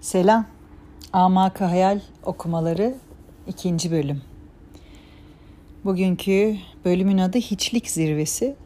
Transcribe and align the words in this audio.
Selam. 0.00 0.46
Amak 1.12 1.60
Hayal 1.60 2.00
okumaları 2.24 2.94
ikinci 3.46 3.90
bölüm. 3.90 4.22
Bugünkü 5.84 6.56
bölümün 6.84 7.18
adı 7.18 7.38
Hiçlik 7.38 7.90
Zirvesi. 7.90 8.56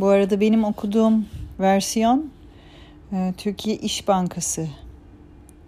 Bu 0.00 0.08
arada 0.08 0.40
benim 0.40 0.64
okuduğum 0.64 1.26
versiyon 1.60 2.30
e, 3.12 3.34
Türkiye 3.36 3.76
İş 3.76 4.08
Bankası 4.08 4.68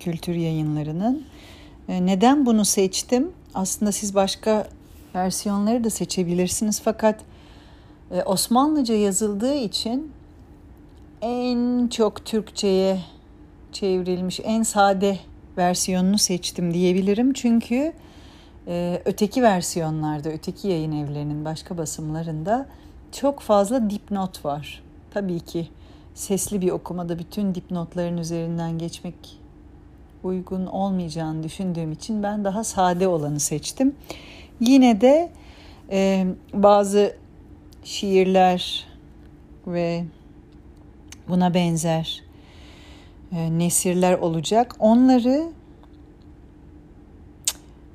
kültür 0.00 0.34
yayınlarının. 0.34 1.25
E, 1.89 2.07
neden 2.07 2.46
bunu 2.46 2.64
seçtim? 2.64 3.32
Aslında 3.54 3.93
siz 3.93 4.14
başka 4.14 4.68
versiyonları 5.14 5.84
da 5.84 5.91
seçebilirsiniz 5.91 6.80
fakat 6.80 7.20
e, 8.11 8.23
Osmanlıca 8.23 8.95
yazıldığı 8.95 9.54
için 9.54 10.12
en 11.20 11.89
çok 11.89 12.25
Türkçe'ye 12.25 12.98
çevrilmiş 13.73 14.41
en 14.45 14.62
sade 14.62 15.18
versiyonunu 15.58 16.18
seçtim 16.18 16.75
diyebilirim. 16.75 17.32
Çünkü 17.32 17.93
e, 18.68 19.03
öteki 19.04 19.43
versiyonlarda, 19.43 20.29
öteki 20.29 20.68
yayın 20.68 20.93
evlerinin 20.93 21.44
başka 21.44 21.79
basımlarında 21.79 22.66
çok 23.13 23.40
fazla 23.40 23.90
dipnot 23.90 24.44
var. 24.44 24.82
Tabii 25.14 25.40
ki 25.40 25.68
sesli 26.14 26.61
bir 26.61 26.71
okumada 26.71 27.18
bütün 27.18 27.54
dipnotların 27.54 28.16
üzerinden 28.16 28.79
geçmek 28.79 29.14
uygun 30.22 30.66
olmayacağını 30.66 31.43
düşündüğüm 31.43 31.93
için 31.93 32.22
ben 32.22 32.44
daha 32.44 32.64
sade 32.64 33.08
olanı 33.08 33.41
seçtim. 33.41 33.94
Yine 34.61 35.00
de 35.00 35.30
e, 35.91 36.27
bazı 36.55 37.16
şiirler 37.84 38.86
ve 39.66 40.05
buna 41.28 41.55
benzer 41.55 42.22
nesirler 43.33 44.19
olacak. 44.19 44.77
Onları 44.78 45.53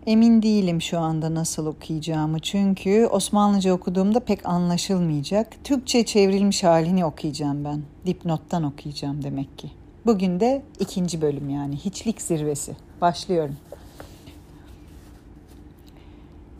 emin 0.08 0.42
değilim 0.42 0.82
şu 0.82 1.00
anda 1.00 1.36
nasıl 1.36 1.66
okuyacağımı. 1.66 2.40
Çünkü 2.40 3.08
Osmanlıca 3.12 3.74
okuduğumda 3.74 4.20
pek 4.20 4.46
anlaşılmayacak. 4.46 5.64
Türkçe 5.64 6.06
çevrilmiş 6.06 6.64
halini 6.64 7.06
okuyacağım 7.06 7.66
ben. 7.66 7.82
Dipnottan 8.06 8.64
okuyacağım 8.64 9.24
demek 9.24 9.58
ki. 9.58 9.72
Bugün 10.06 10.40
de 10.40 10.62
ikinci 10.80 11.22
bölüm 11.22 11.50
yani 11.50 11.76
hiçlik 11.76 12.22
zirvesi. 12.22 12.76
Başlıyorum. 13.02 13.56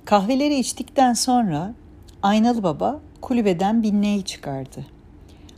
Kahveleri 0.06 0.60
içtikten 0.60 1.14
sonra 1.14 1.74
Aynalı 2.24 2.64
Baba 2.64 3.00
kulübeden 3.22 3.84
bir 3.84 3.94
ney 3.94 4.22
çıkardı. 4.22 4.86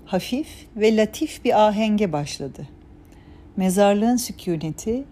Hafif 0.05 0.47
ve 0.75 0.97
latif 0.97 1.45
bir 1.45 1.67
ahenge 1.67 2.13
başladı. 2.13 2.78
Mezarlığın 3.59 4.15
sükuneti, 4.15 5.03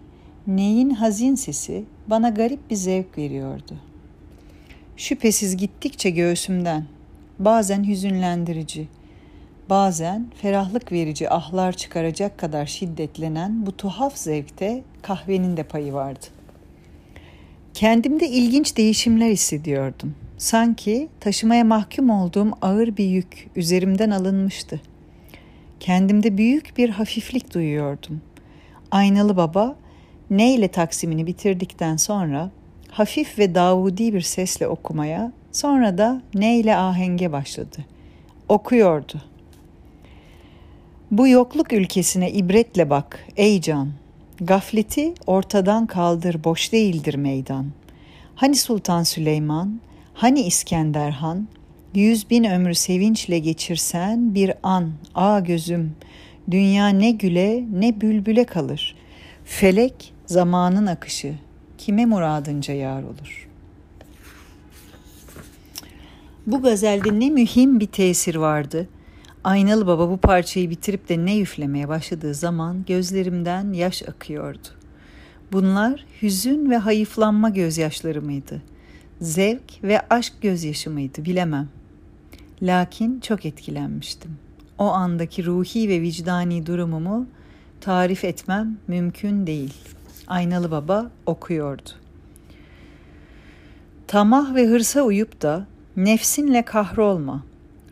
neyin 0.47 0.89
hazin 0.89 1.35
sesi 1.35 1.83
bana 2.07 2.29
garip 2.29 2.69
bir 2.69 2.75
zevk 2.75 3.17
veriyordu. 3.17 3.73
Şüphesiz 4.97 5.57
gittikçe 5.57 6.09
göğsümden, 6.09 6.85
bazen 7.39 7.87
hüzünlendirici, 7.87 8.87
bazen 9.69 10.27
ferahlık 10.41 10.91
verici 10.91 11.29
ahlar 11.29 11.73
çıkaracak 11.73 12.37
kadar 12.37 12.65
şiddetlenen 12.65 13.65
bu 13.65 13.77
tuhaf 13.77 14.17
zevkte 14.17 14.83
kahvenin 15.01 15.57
de 15.57 15.63
payı 15.63 15.93
vardı. 15.93 16.25
Kendimde 17.73 18.29
ilginç 18.29 18.77
değişimler 18.77 19.29
hissediyordum. 19.29 20.15
Sanki 20.37 21.09
taşımaya 21.19 21.63
mahkum 21.63 22.09
olduğum 22.09 22.51
ağır 22.61 22.97
bir 22.97 23.05
yük 23.05 23.49
üzerimden 23.55 24.11
alınmıştı. 24.11 24.81
Kendimde 25.79 26.37
büyük 26.37 26.77
bir 26.77 26.89
hafiflik 26.89 27.53
duyuyordum. 27.53 28.21
Aynalı 28.91 29.37
Baba 29.37 29.75
ne 30.29 30.53
ile 30.53 30.67
taksimini 30.67 31.27
bitirdikten 31.27 31.97
sonra 31.97 32.51
hafif 32.91 33.39
ve 33.39 33.55
Davudi 33.55 34.13
bir 34.13 34.21
sesle 34.21 34.67
okumaya, 34.67 35.31
sonra 35.51 35.97
da 35.97 36.21
ne 36.33 36.59
ile 36.59 36.75
ahenge 36.75 37.31
başladı. 37.31 37.77
Okuyordu. 38.49 39.21
Bu 41.11 41.27
yokluk 41.27 41.73
ülkesine 41.73 42.31
ibretle 42.31 42.89
bak 42.89 43.25
ey 43.37 43.61
can. 43.61 43.89
Gafleti 44.41 45.13
ortadan 45.27 45.85
kaldır 45.85 46.43
boş 46.43 46.71
değildir 46.71 47.15
meydan. 47.15 47.65
Hani 48.35 48.55
Sultan 48.55 49.03
Süleyman, 49.03 49.79
hani 50.13 50.41
İskender 50.41 51.09
Han, 51.09 51.47
yüz 51.93 52.29
bin 52.29 52.43
ömrü 52.43 52.75
sevinçle 52.75 53.39
geçirsen 53.39 54.35
bir 54.35 54.53
an, 54.63 54.91
a 55.15 55.39
gözüm, 55.39 55.95
Dünya 56.51 56.87
ne 56.87 57.11
güle 57.11 57.65
ne 57.71 58.01
bülbüle 58.01 58.43
kalır. 58.43 58.95
Felek 59.45 60.13
zamanın 60.25 60.85
akışı 60.85 61.35
kime 61.77 62.05
muradınca 62.05 62.73
yar 62.73 63.03
olur. 63.03 63.49
Bu 66.47 66.61
gazelde 66.61 67.19
ne 67.19 67.29
mühim 67.29 67.79
bir 67.79 67.87
tesir 67.87 68.35
vardı. 68.35 68.87
Aynalı 69.43 69.87
Baba 69.87 70.09
bu 70.09 70.17
parçayı 70.17 70.69
bitirip 70.69 71.09
de 71.09 71.25
ne 71.25 71.39
üflemeye 71.39 71.87
başladığı 71.87 72.33
zaman 72.33 72.85
gözlerimden 72.87 73.73
yaş 73.73 74.03
akıyordu. 74.03 74.67
Bunlar 75.51 76.05
hüzün 76.21 76.69
ve 76.69 76.77
hayıflanma 76.77 77.49
gözyaşları 77.49 78.21
mıydı? 78.21 78.61
Zevk 79.21 79.83
ve 79.83 80.01
aşk 80.09 80.33
gözyaşı 80.41 80.89
mıydı 80.89 81.25
bilemem. 81.25 81.69
Lakin 82.61 83.19
çok 83.19 83.45
etkilenmiştim.'' 83.45 84.46
O 84.77 84.85
andaki 84.85 85.45
ruhi 85.45 85.89
ve 85.89 86.01
vicdani 86.01 86.65
durumumu 86.65 87.27
tarif 87.81 88.23
etmem 88.23 88.77
mümkün 88.87 89.47
değil. 89.47 89.73
Aynalı 90.27 90.71
Baba 90.71 91.11
okuyordu. 91.25 91.89
Tamah 94.07 94.55
ve 94.55 94.67
hırsa 94.67 95.01
uyup 95.01 95.41
da 95.41 95.67
nefsinle 95.97 96.65
kahrolma. 96.65 97.43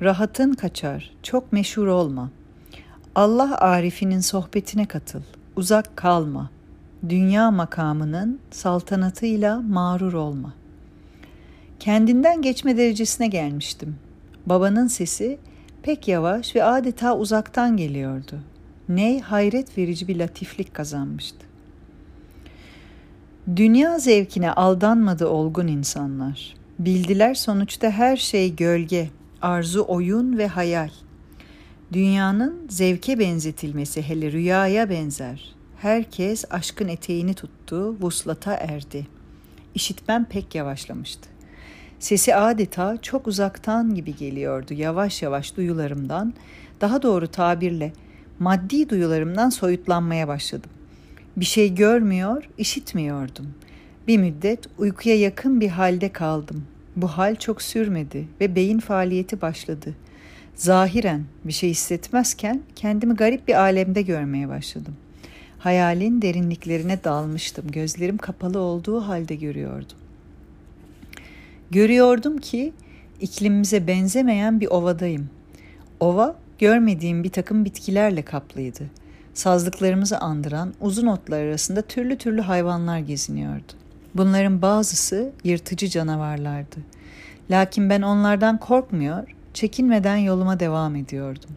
Rahatın 0.01 0.53
kaçar, 0.53 1.11
çok 1.23 1.53
meşhur 1.53 1.87
olma. 1.87 2.29
Allah 3.15 3.57
arifinin 3.57 4.19
sohbetine 4.19 4.85
katıl, 4.85 5.21
uzak 5.55 5.97
kalma. 5.97 6.49
Dünya 7.09 7.51
makamının 7.51 8.39
saltanatıyla 8.51 9.61
mağrur 9.61 10.13
olma. 10.13 10.53
Kendinden 11.79 12.41
geçme 12.41 12.77
derecesine 12.77 13.27
gelmiştim. 13.27 13.95
Babanın 14.45 14.87
sesi 14.87 15.37
pek 15.85 16.07
yavaş 16.07 16.55
ve 16.55 16.63
adeta 16.63 17.17
uzaktan 17.17 17.77
geliyordu. 17.77 18.39
Ney 18.89 19.19
hayret 19.19 19.77
verici 19.77 20.07
bir 20.07 20.19
latiflik 20.19 20.73
kazanmıştı. 20.73 21.45
Dünya 23.55 23.99
zevkine 23.99 24.51
aldanmadı 24.51 25.27
olgun 25.27 25.67
insanlar. 25.67 26.55
Bildiler 26.79 27.33
sonuçta 27.33 27.91
her 27.91 28.17
şey 28.17 28.55
gölge, 28.55 29.09
arzu 29.41 29.85
oyun 29.87 30.37
ve 30.37 30.47
hayal. 30.47 30.89
Dünyanın 31.93 32.67
zevke 32.69 33.19
benzetilmesi 33.19 34.01
hele 34.01 34.31
rüyaya 34.31 34.89
benzer. 34.89 35.55
Herkes 35.81 36.45
aşkın 36.49 36.87
eteğini 36.87 37.33
tuttu, 37.33 37.95
vuslata 38.01 38.53
erdi. 38.53 39.07
İşitmem 39.75 40.25
pek 40.25 40.55
yavaşlamıştı. 40.55 41.34
Sesi 41.99 42.35
adeta 42.35 42.97
çok 43.01 43.27
uzaktan 43.27 43.95
gibi 43.95 44.15
geliyordu 44.15 44.73
yavaş 44.73 45.21
yavaş 45.21 45.57
duyularımdan, 45.57 46.33
daha 46.81 47.01
doğru 47.01 47.27
tabirle 47.27 47.93
maddi 48.39 48.89
duyularımdan 48.89 49.49
soyutlanmaya 49.49 50.27
başladım. 50.27 50.69
Bir 51.37 51.45
şey 51.45 51.75
görmüyor, 51.75 52.49
işitmiyordum. 52.57 53.53
Bir 54.07 54.17
müddet 54.17 54.59
uykuya 54.77 55.19
yakın 55.19 55.61
bir 55.61 55.69
halde 55.69 56.09
kaldım. 56.09 56.63
Bu 56.95 57.07
hal 57.07 57.35
çok 57.35 57.61
sürmedi 57.61 58.27
ve 58.41 58.55
beyin 58.55 58.79
faaliyeti 58.79 59.41
başladı. 59.41 59.93
Zahiren 60.55 61.23
bir 61.43 61.53
şey 61.53 61.69
hissetmezken 61.69 62.61
kendimi 62.75 63.15
garip 63.15 63.47
bir 63.47 63.55
alemde 63.55 64.01
görmeye 64.01 64.49
başladım. 64.49 64.95
Hayalin 65.59 66.21
derinliklerine 66.21 67.03
dalmıştım. 67.03 67.71
Gözlerim 67.71 68.17
kapalı 68.17 68.59
olduğu 68.59 69.01
halde 69.01 69.35
görüyordum. 69.35 69.97
Görüyordum 71.71 72.37
ki 72.37 72.73
iklimimize 73.21 73.87
benzemeyen 73.87 74.59
bir 74.59 74.67
ovadayım. 74.67 75.29
Ova 75.99 76.35
görmediğim 76.59 77.23
bir 77.23 77.29
takım 77.29 77.65
bitkilerle 77.65 78.21
kaplıydı. 78.21 78.83
Sazlıklarımızı 79.33 80.17
andıran 80.17 80.73
uzun 80.81 81.07
otlar 81.07 81.41
arasında 81.41 81.81
türlü 81.81 82.17
türlü 82.17 82.41
hayvanlar 82.41 82.99
geziniyordu. 82.99 83.73
Bunların 84.15 84.61
bazısı 84.61 85.31
yırtıcı 85.43 85.87
canavarlardı. 85.87 86.75
Lakin 87.51 87.89
ben 87.89 88.01
onlardan 88.01 88.59
korkmuyor, 88.59 89.35
çekinmeden 89.53 90.17
yoluma 90.17 90.59
devam 90.59 90.95
ediyordum. 90.95 91.49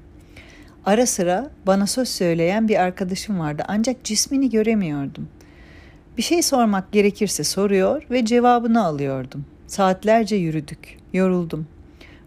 Ara 0.86 1.06
sıra 1.06 1.50
bana 1.66 1.86
söz 1.86 2.08
söyleyen 2.08 2.68
bir 2.68 2.76
arkadaşım 2.76 3.38
vardı 3.38 3.62
ancak 3.68 4.04
cismini 4.04 4.50
göremiyordum. 4.50 5.28
Bir 6.16 6.22
şey 6.22 6.42
sormak 6.42 6.92
gerekirse 6.92 7.44
soruyor 7.44 8.02
ve 8.10 8.24
cevabını 8.24 8.84
alıyordum. 8.84 9.44
Saatlerce 9.68 10.36
yürüdük. 10.36 10.98
Yoruldum. 11.12 11.66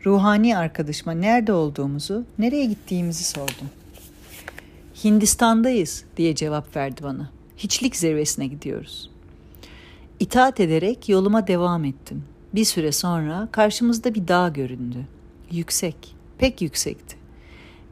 Ruhani 0.05 0.57
arkadaşıma 0.57 1.13
nerede 1.13 1.53
olduğumuzu, 1.53 2.25
nereye 2.39 2.65
gittiğimizi 2.65 3.23
sordum. 3.23 3.69
Hindistan'dayız 5.03 6.03
diye 6.17 6.35
cevap 6.35 6.75
verdi 6.75 7.03
bana. 7.03 7.29
Hiçlik 7.57 7.95
zirvesine 7.95 8.47
gidiyoruz. 8.47 9.09
İtaat 10.19 10.59
ederek 10.59 11.09
yoluma 11.09 11.47
devam 11.47 11.85
ettim. 11.85 12.23
Bir 12.55 12.65
süre 12.65 12.91
sonra 12.91 13.47
karşımızda 13.51 14.15
bir 14.15 14.27
dağ 14.27 14.49
göründü. 14.49 15.05
Yüksek, 15.51 16.15
pek 16.37 16.61
yüksekti. 16.61 17.15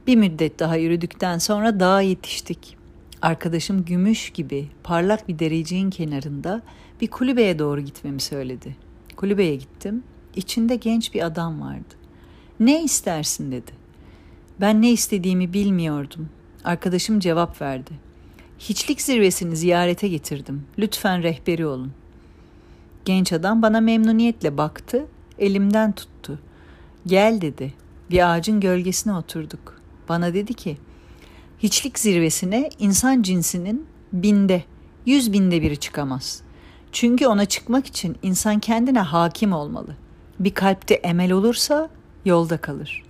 Bir 0.08 0.16
müddet 0.16 0.60
daha 0.60 0.76
yürüdükten 0.76 1.38
sonra 1.38 1.80
dağa 1.80 2.02
yetiştik. 2.02 2.78
Arkadaşım 3.22 3.86
gümüş 3.86 4.30
gibi 4.30 4.68
parlak 4.84 5.28
bir 5.28 5.40
dereceğin 5.40 5.90
kenarında 5.90 6.62
bir 7.02 7.08
kulübeye 7.08 7.60
doğru 7.60 7.82
gitmemi 7.82 8.22
söyledi. 8.22 8.89
Kulübeye 9.20 9.56
gittim. 9.56 10.04
İçinde 10.36 10.76
genç 10.76 11.14
bir 11.14 11.26
adam 11.26 11.62
vardı. 11.62 11.96
Ne 12.60 12.84
istersin 12.84 13.52
dedi. 13.52 13.72
Ben 14.62 14.82
ne 14.82 14.92
istediğimi 14.92 15.54
bilmiyordum. 15.54 16.30
Arkadaşım 16.64 17.20
cevap 17.20 17.62
verdi. 17.62 17.92
Hiçlik 18.60 19.02
zirvesini 19.02 19.56
ziyarete 19.56 20.08
getirdim. 20.08 20.64
Lütfen 20.78 21.24
rehberi 21.24 21.66
olun. 21.66 21.92
Genç 23.06 23.34
adam 23.34 23.62
bana 23.62 23.82
memnuniyetle 23.82 24.58
baktı, 24.58 25.06
elimden 25.40 25.92
tuttu. 25.92 26.40
Gel 27.06 27.42
dedi. 27.42 27.74
Bir 28.12 28.34
ağacın 28.34 28.60
gölgesine 28.60 29.14
oturduk. 29.14 29.82
Bana 30.10 30.34
dedi 30.34 30.54
ki, 30.54 30.78
hiçlik 31.60 32.00
zirvesine 32.00 32.70
insan 32.80 33.22
cinsinin 33.22 33.86
binde, 34.14 34.64
yüz 35.06 35.34
binde 35.34 35.62
biri 35.62 35.78
çıkamaz. 35.78 36.49
Çünkü 36.92 37.28
ona 37.28 37.46
çıkmak 37.46 37.86
için 37.86 38.18
insan 38.24 38.60
kendine 38.60 39.00
hakim 39.00 39.54
olmalı. 39.54 39.96
Bir 40.40 40.54
kalpte 40.54 40.94
emel 40.94 41.32
olursa 41.32 41.90
yolda 42.26 42.58
kalır. 42.58 43.04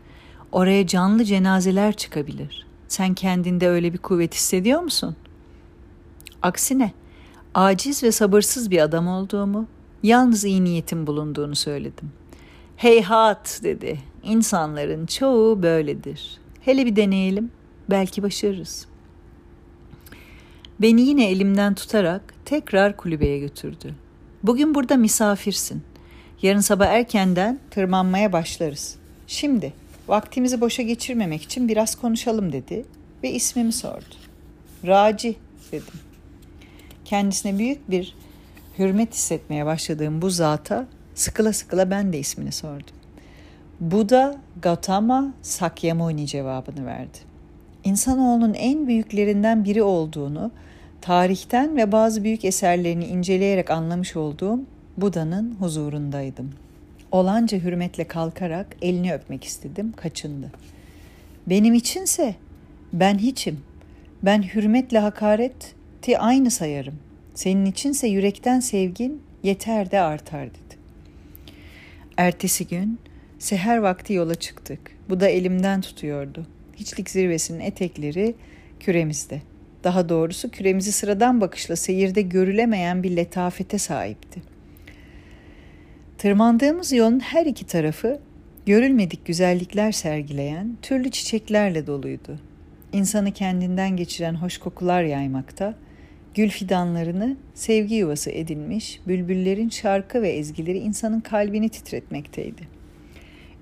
Oraya 0.51 0.87
canlı 0.87 1.25
cenazeler 1.25 1.93
çıkabilir. 1.93 2.65
Sen 2.87 3.13
kendinde 3.13 3.69
öyle 3.69 3.93
bir 3.93 3.97
kuvvet 3.97 4.35
hissediyor 4.35 4.81
musun? 4.81 5.15
Aksine 6.41 6.91
aciz 7.53 8.03
ve 8.03 8.11
sabırsız 8.11 8.71
bir 8.71 8.79
adam 8.79 9.07
olduğumu, 9.07 9.65
yalnız 10.03 10.45
iyi 10.45 10.63
niyetim 10.63 11.07
bulunduğunu 11.07 11.55
söyledim. 11.55 12.11
Heyhat 12.77 13.59
dedi. 13.63 13.99
İnsanların 14.23 15.05
çoğu 15.05 15.63
böyledir. 15.63 16.37
Hele 16.61 16.85
bir 16.85 16.95
deneyelim. 16.95 17.51
Belki 17.89 18.23
başarırız. 18.23 18.87
Beni 20.81 21.01
yine 21.01 21.29
elimden 21.29 21.75
tutarak 21.75 22.33
tekrar 22.49 22.97
kulübeye 22.97 23.39
götürdü. 23.39 23.95
Bugün 24.43 24.75
burada 24.75 24.97
misafirsin. 24.97 25.83
Yarın 26.41 26.59
sabah 26.59 26.85
erkenden 26.85 27.59
tırmanmaya 27.71 28.33
başlarız. 28.33 28.95
Şimdi 29.27 29.73
vaktimizi 30.07 30.61
boşa 30.61 30.83
geçirmemek 30.83 31.41
için 31.41 31.67
biraz 31.67 31.95
konuşalım 31.95 32.53
dedi 32.53 32.85
ve 33.23 33.31
ismimi 33.31 33.73
sordu. 33.73 34.15
Raci 34.87 35.35
dedim. 35.71 35.93
Kendisine 37.05 37.57
büyük 37.57 37.91
bir 37.91 38.15
hürmet 38.79 39.13
hissetmeye 39.13 39.65
başladığım 39.65 40.21
bu 40.21 40.29
zata 40.29 40.87
sıkıla 41.15 41.53
sıkıla 41.53 41.91
ben 41.91 42.13
de 42.13 42.19
ismini 42.19 42.51
sordum. 42.51 42.95
Buda 43.79 44.37
Gautama 44.61 45.33
Sakyamuni 45.41 46.27
cevabını 46.27 46.85
verdi. 46.85 47.17
İnsanoğlunun 47.83 48.53
en 48.53 48.87
büyüklerinden 48.87 49.65
biri 49.65 49.83
olduğunu 49.83 50.51
tarihten 51.01 51.77
ve 51.77 51.91
bazı 51.91 52.23
büyük 52.23 52.45
eserlerini 52.45 53.05
inceleyerek 53.05 53.71
anlamış 53.71 54.15
olduğum 54.15 54.59
Buda'nın 54.97 55.55
huzurundaydım. 55.59 56.53
Olanca 57.11 57.57
hürmetle 57.57 58.03
kalkarak 58.03 58.67
elini 58.81 59.13
öpmek 59.13 59.43
istedim, 59.43 59.93
kaçındı. 59.95 60.51
Benim 61.47 61.73
içinse 61.73 62.35
ben 62.93 63.17
hiçim. 63.17 63.59
Ben 64.23 64.41
hürmetle 64.41 64.99
hakareti 64.99 66.19
aynı 66.19 66.51
sayarım. 66.51 66.99
Senin 67.35 67.65
içinse 67.65 68.07
yürekten 68.07 68.59
sevgin 68.59 69.21
yeter 69.43 69.91
de 69.91 69.99
artar 69.99 70.49
dedi. 70.49 70.79
Ertesi 72.17 72.67
gün 72.67 72.99
seher 73.39 73.77
vakti 73.77 74.13
yola 74.13 74.35
çıktık. 74.35 74.79
Bu 75.09 75.19
da 75.19 75.27
elimden 75.29 75.81
tutuyordu. 75.81 76.47
Hiçlik 76.75 77.09
zirvesinin 77.09 77.59
etekleri 77.59 78.35
küremizde. 78.79 79.41
Daha 79.83 80.09
doğrusu 80.09 80.51
küremizi 80.51 80.91
sıradan 80.91 81.41
bakışla 81.41 81.75
seyirde 81.75 82.21
görülemeyen 82.21 83.03
bir 83.03 83.15
letafete 83.15 83.77
sahipti. 83.77 84.41
Tırmandığımız 86.17 86.91
yolun 86.91 87.19
her 87.19 87.45
iki 87.45 87.65
tarafı 87.65 88.19
görülmedik 88.65 89.25
güzellikler 89.25 89.91
sergileyen 89.91 90.77
türlü 90.81 91.11
çiçeklerle 91.11 91.87
doluydu. 91.87 92.39
İnsanı 92.93 93.31
kendinden 93.31 93.97
geçiren 93.97 94.35
hoş 94.35 94.57
kokular 94.57 95.03
yaymakta, 95.03 95.75
gül 96.33 96.49
fidanlarını 96.49 97.37
sevgi 97.53 97.95
yuvası 97.95 98.31
edinmiş 98.31 98.99
bülbüllerin 99.07 99.69
şarkı 99.69 100.21
ve 100.21 100.29
ezgileri 100.29 100.77
insanın 100.77 101.19
kalbini 101.19 101.69
titretmekteydi. 101.69 102.67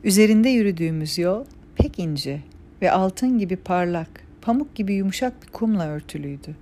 Üzerinde 0.03 0.49
yürüdüğümüz 0.49 1.17
yol 1.17 1.45
pek 1.75 1.99
ince 1.99 2.39
ve 2.81 2.91
altın 2.91 3.39
gibi 3.39 3.55
parlak, 3.55 4.26
pamuk 4.47 4.75
gibi 4.75 4.93
yumuşak 4.93 5.41
bir 5.41 5.47
kumla 5.47 5.87
örtülüydü. 5.87 6.55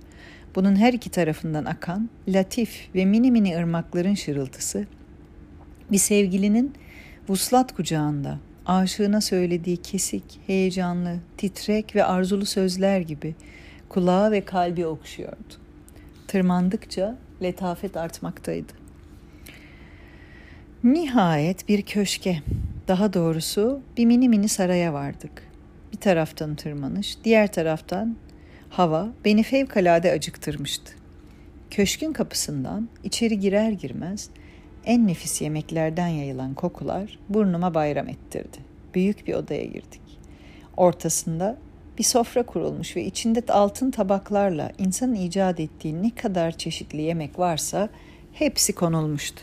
Bunun 0.54 0.76
her 0.76 0.92
iki 0.92 1.10
tarafından 1.10 1.64
akan 1.64 2.10
latif 2.28 2.88
ve 2.94 3.04
mini 3.04 3.30
mini 3.30 3.56
ırmakların 3.56 4.14
şırıltısı 4.14 4.86
bir 5.92 5.98
sevgilinin 5.98 6.74
vuslat 7.28 7.74
kucağında 7.76 8.38
aşığına 8.66 9.20
söylediği 9.20 9.76
kesik, 9.76 10.24
heyecanlı, 10.46 11.16
titrek 11.36 11.96
ve 11.96 12.04
arzulu 12.04 12.46
sözler 12.46 13.00
gibi 13.00 13.34
kulağı 13.88 14.30
ve 14.30 14.44
kalbi 14.44 14.86
okşuyordu. 14.86 15.54
Tırmandıkça 16.28 17.18
letafet 17.42 17.96
artmaktaydı. 17.96 18.72
Nihayet 20.84 21.68
bir 21.68 21.82
köşke, 21.82 22.42
daha 22.88 23.12
doğrusu 23.12 23.80
bir 23.96 24.04
mini 24.06 24.28
mini 24.28 24.48
saraya 24.48 24.92
vardık. 24.92 25.55
Bir 25.92 25.98
taraftan 25.98 26.54
tırmanış, 26.54 27.18
diğer 27.24 27.52
taraftan 27.52 28.16
hava 28.68 29.08
beni 29.24 29.42
fevkalade 29.42 30.12
acıktırmıştı. 30.12 30.92
Köşkün 31.70 32.12
kapısından 32.12 32.88
içeri 33.04 33.40
girer 33.40 33.70
girmez 33.70 34.30
en 34.84 35.06
nefis 35.06 35.42
yemeklerden 35.42 36.08
yayılan 36.08 36.54
kokular 36.54 37.18
burnuma 37.28 37.74
bayram 37.74 38.08
ettirdi. 38.08 38.58
Büyük 38.94 39.26
bir 39.26 39.34
odaya 39.34 39.64
girdik. 39.64 40.00
Ortasında 40.76 41.58
bir 41.98 42.04
sofra 42.04 42.42
kurulmuş 42.42 42.96
ve 42.96 43.04
içinde 43.04 43.52
altın 43.52 43.90
tabaklarla 43.90 44.72
insanın 44.78 45.14
icat 45.14 45.60
ettiği 45.60 46.02
ne 46.02 46.14
kadar 46.14 46.58
çeşitli 46.58 47.02
yemek 47.02 47.38
varsa 47.38 47.88
hepsi 48.32 48.72
konulmuştu. 48.72 49.42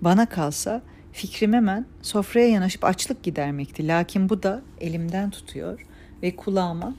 Bana 0.00 0.26
kalsa 0.26 0.82
fikrim 1.12 1.52
hemen 1.52 1.86
sofraya 2.02 2.48
yanaşıp 2.48 2.84
açlık 2.84 3.22
gidermekti. 3.22 3.88
Lakin 3.88 4.28
bu 4.28 4.42
da 4.42 4.62
elimden 4.80 5.30
tutuyor 5.30 5.86
ve 6.22 6.36
kulağıma 6.36 6.94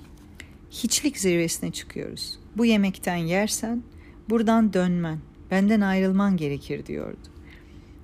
hiçlik 0.72 1.18
zirvesine 1.18 1.72
çıkıyoruz. 1.72 2.40
Bu 2.58 2.66
yemekten 2.66 3.16
yersen 3.16 3.84
buradan 4.30 4.74
dönmen, 4.74 5.20
benden 5.52 5.82
ayrılman 5.82 6.38
gerekir 6.38 6.86
diyordu. 6.86 7.30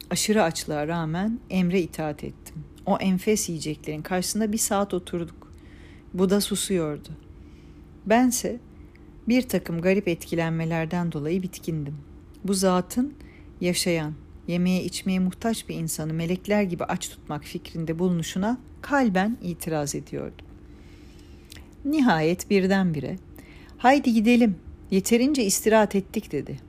Aşırı 0.10 0.44
açlığa 0.44 0.88
rağmen 0.88 1.39
emre 1.50 1.82
itaat 1.82 2.24
ettim. 2.24 2.56
O 2.86 2.98
enfes 2.98 3.50
yiyeceklerin 3.50 4.01
karşısında 4.01 4.51
bir 4.51 4.58
saat 4.58 4.94
oturduk. 4.94 5.51
Bu 6.13 6.30
da 6.30 6.42
susuyordu. 6.42 7.10
Bense 8.06 8.60
bir 9.28 9.42
takım 9.42 9.82
garip 9.82 10.08
etkilenmelerden 10.08 11.12
dolayı 11.12 11.44
bitkindim. 11.44 11.98
Bu 12.44 12.54
zatın 12.54 13.13
yaşayan, 13.62 14.13
yemeğe 14.50 14.84
içmeye 14.84 15.20
muhtaç 15.20 15.70
bir 15.70 15.75
insanı 15.75 16.13
melekler 16.13 16.63
gibi 16.63 16.84
aç 16.84 17.10
tutmak 17.10 17.44
fikrinde 17.44 18.00
bulunuşuna 18.00 18.58
kalben 18.82 19.38
itiraz 19.41 19.96
ediyordum. 19.96 20.46
Nihayet 21.86 22.50
birdenbire 22.50 23.15
haydi 23.77 24.13
gidelim 24.13 24.56
yeterince 24.91 25.44
istirahat 25.44 25.96
ettik 25.96 26.32
dedi. 26.32 26.60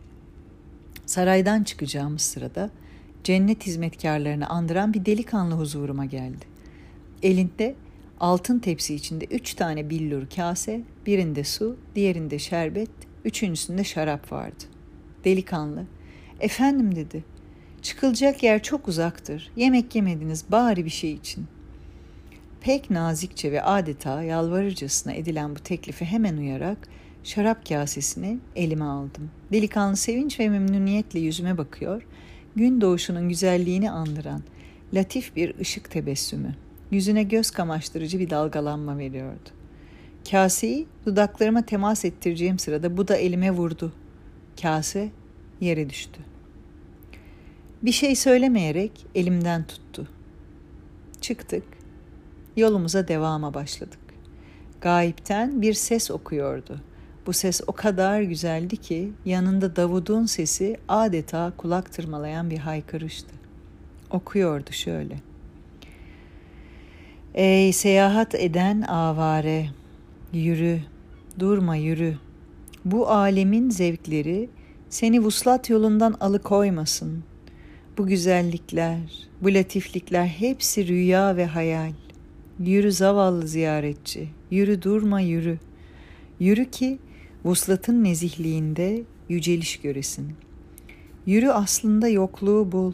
Saraydan 1.06 1.62
çıkacağımız 1.62 2.22
sırada 2.22 2.70
cennet 3.25 3.66
hizmetkarlarını 3.66 4.46
andıran 4.46 4.94
bir 4.94 5.06
delikanlı 5.06 5.54
huzuruma 5.54 6.04
geldi. 6.04 6.44
Elinde 7.22 7.75
altın 8.20 8.58
tepsi 8.58 8.94
içinde 8.94 9.25
üç 9.25 9.54
tane 9.54 9.90
billur 9.90 10.26
kase, 10.37 10.80
birinde 11.06 11.44
su, 11.44 11.76
diğerinde 11.94 12.38
şerbet, 12.38 12.90
üçüncüsünde 13.25 13.84
şarap 13.84 14.32
vardı. 14.32 14.64
Delikanlı, 15.25 15.84
efendim 16.40 16.96
dedi, 16.96 17.25
çıkılacak 17.82 18.42
yer 18.42 18.62
çok 18.62 18.88
uzaktır, 18.88 19.50
yemek 19.56 19.94
yemediniz 19.94 20.44
bari 20.52 20.84
bir 20.84 20.90
şey 20.90 21.12
için. 21.12 21.46
Pek 22.60 22.90
nazikçe 22.90 23.52
ve 23.52 23.62
adeta 23.62 24.22
yalvarırcasına 24.22 25.12
edilen 25.12 25.56
bu 25.56 25.60
teklife 25.60 26.04
hemen 26.04 26.37
uyarak 26.37 26.78
şarap 27.25 27.68
kasesini 27.68 28.38
elime 28.56 28.84
aldım. 28.84 29.30
Delikanlı 29.52 29.96
sevinç 29.96 30.40
ve 30.40 30.49
memnuniyetle 30.49 31.20
yüzüme 31.20 31.58
bakıyor, 31.58 32.06
gün 32.56 32.80
doğuşunun 32.80 33.28
güzelliğini 33.28 33.90
andıran 33.90 34.42
latif 34.94 35.37
bir 35.37 35.58
ışık 35.58 35.90
tebessümü 35.90 36.54
yüzüne 36.90 37.22
göz 37.22 37.50
kamaştırıcı 37.50 38.18
bir 38.18 38.30
dalgalanma 38.30 38.99
veriyordu. 38.99 39.49
Kaseyi 40.30 40.87
dudaklarıma 41.06 41.62
temas 41.62 42.04
ettireceğim 42.04 42.58
sırada 42.58 42.96
bu 42.96 43.08
da 43.08 43.16
elime 43.16 43.50
vurdu. 43.50 43.92
Kase 44.62 45.08
yere 45.60 45.90
düştü. 45.90 46.20
Bir 47.82 47.92
şey 47.92 48.14
söylemeyerek 48.14 49.06
elimden 49.14 49.64
tuttu. 49.64 50.08
Çıktık. 51.20 51.62
Yolumuza 52.56 53.08
devama 53.08 53.54
başladık. 53.54 53.99
Gayipten 54.80 55.62
bir 55.62 55.75
ses 55.75 56.10
okuyordu. 56.10 56.80
Bu 57.26 57.32
ses 57.32 57.60
o 57.66 57.72
kadar 57.72 58.22
güzeldi 58.22 58.76
ki 58.76 59.12
yanında 59.25 59.76
Davud'un 59.76 60.26
sesi 60.26 60.76
adeta 60.88 61.52
kulak 61.56 61.92
tırmalayan 61.92 62.50
bir 62.50 62.58
haykırıştı. 62.58 63.34
Okuyordu 64.10 64.72
şöyle. 64.72 65.16
Ey 67.34 67.72
seyahat 67.72 68.34
eden 68.34 68.82
avare, 68.82 69.66
yürü, 70.32 70.80
durma 71.38 71.76
yürü. 71.76 72.16
Bu 72.84 73.08
alemin 73.10 73.70
zevkleri 73.70 74.50
seni 74.88 75.20
vuslat 75.20 75.70
yolundan 75.70 76.16
alıkoymasın. 76.20 77.29
Bu 77.99 78.06
güzellikler, 78.06 79.28
bu 79.42 79.54
latiflikler 79.54 80.26
hepsi 80.26 80.88
rüya 80.88 81.37
ve 81.37 81.47
hayal. 81.47 81.92
Yürü 82.61 82.92
zavallı 82.92 83.49
ziyaretçi, 83.49 84.28
yürü 84.50 84.82
durma 84.82 85.20
yürü. 85.20 85.59
Yürü 86.40 86.70
ki 86.70 86.99
vuslatın 87.44 88.04
nezihliğinde 88.04 89.02
yüceliş 89.28 89.80
göresin. 89.80 90.32
Yürü 91.26 91.49
aslında 91.49 92.09
yokluğu 92.09 92.73
bul, 92.73 92.92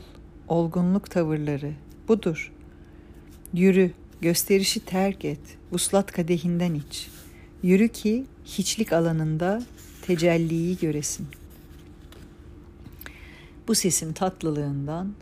olgunluk 0.49 1.11
tavırları, 1.11 1.73
budur. 2.09 2.53
Yürü, 3.53 3.91
gösterişi 4.21 4.81
terk 4.81 5.25
et, 5.25 5.41
vuslat 5.73 6.13
kadehinden 6.13 6.75
iç. 6.75 7.09
Yürü 7.63 7.89
ki 7.89 8.25
hiçlik 8.45 8.93
alanında 8.93 9.63
tecelliyi 10.03 10.79
göresin. 10.79 11.27
Bu 13.69 13.75
sesin 13.75 14.13
tatlılığından 14.13 15.13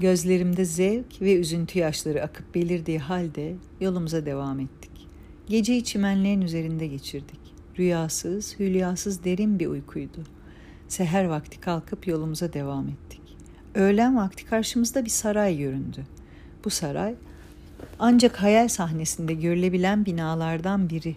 gözlerimde 0.00 0.64
zevk 0.64 1.20
ve 1.20 1.34
üzüntü 1.34 1.78
yaşları 1.78 2.22
akıp 2.22 2.54
belirdiği 2.54 2.98
halde 2.98 3.54
yolumuza 3.80 4.26
devam 4.26 4.60
ettik. 4.60 4.90
Geceyi 5.48 5.84
çimenlerin 5.84 6.40
üzerinde 6.40 6.86
geçirdik. 6.86 7.40
Rüyasız, 7.78 8.58
hülyasız 8.58 9.24
derin 9.24 9.58
bir 9.58 9.66
uykuydu. 9.66 10.24
Seher 10.88 11.24
vakti 11.24 11.60
kalkıp 11.60 12.06
yolumuza 12.06 12.52
devam 12.52 12.88
ettik. 12.88 13.20
Öğlen 13.74 14.16
vakti 14.16 14.44
karşımızda 14.44 15.04
bir 15.04 15.10
saray 15.10 15.58
göründü. 15.58 16.06
Bu 16.64 16.70
saray 16.70 17.14
ancak 17.98 18.42
hayal 18.42 18.68
sahnesinde 18.68 19.34
görülebilen 19.34 20.06
binalardan 20.06 20.90
biri. 20.90 21.14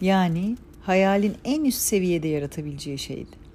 Yani 0.00 0.56
hayalin 0.82 1.34
en 1.44 1.64
üst 1.64 1.80
seviyede 1.80 2.28
yaratabileceği 2.28 2.98
şeydi. 2.98 3.47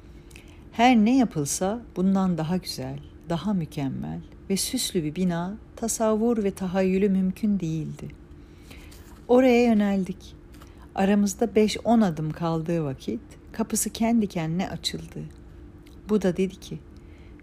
Her 0.74 0.96
ne 0.96 1.18
yapılsa 1.18 1.82
bundan 1.96 2.38
daha 2.38 2.58
güzel, 2.58 3.00
daha 3.30 3.54
mükemmel 3.54 4.20
ve 4.50 4.58
süslü 4.58 5.04
bir 5.04 5.16
bina 5.16 5.58
tasavvur 5.76 6.44
ve 6.44 6.52
tahayyülü 6.52 7.10
mümkün 7.10 7.60
değildi. 7.60 8.08
Oraya 9.28 9.64
yöneldik. 9.64 10.36
Aramızda 10.96 11.46
5-10 11.46 12.06
adım 12.06 12.32
kaldığı 12.32 12.84
vakit 12.84 13.22
kapısı 13.52 13.90
kendi 13.90 14.28
kendine 14.28 14.70
açıldı. 14.70 15.20
Bu 16.10 16.22
da 16.22 16.38
dedi 16.38 16.56
ki, 16.56 16.80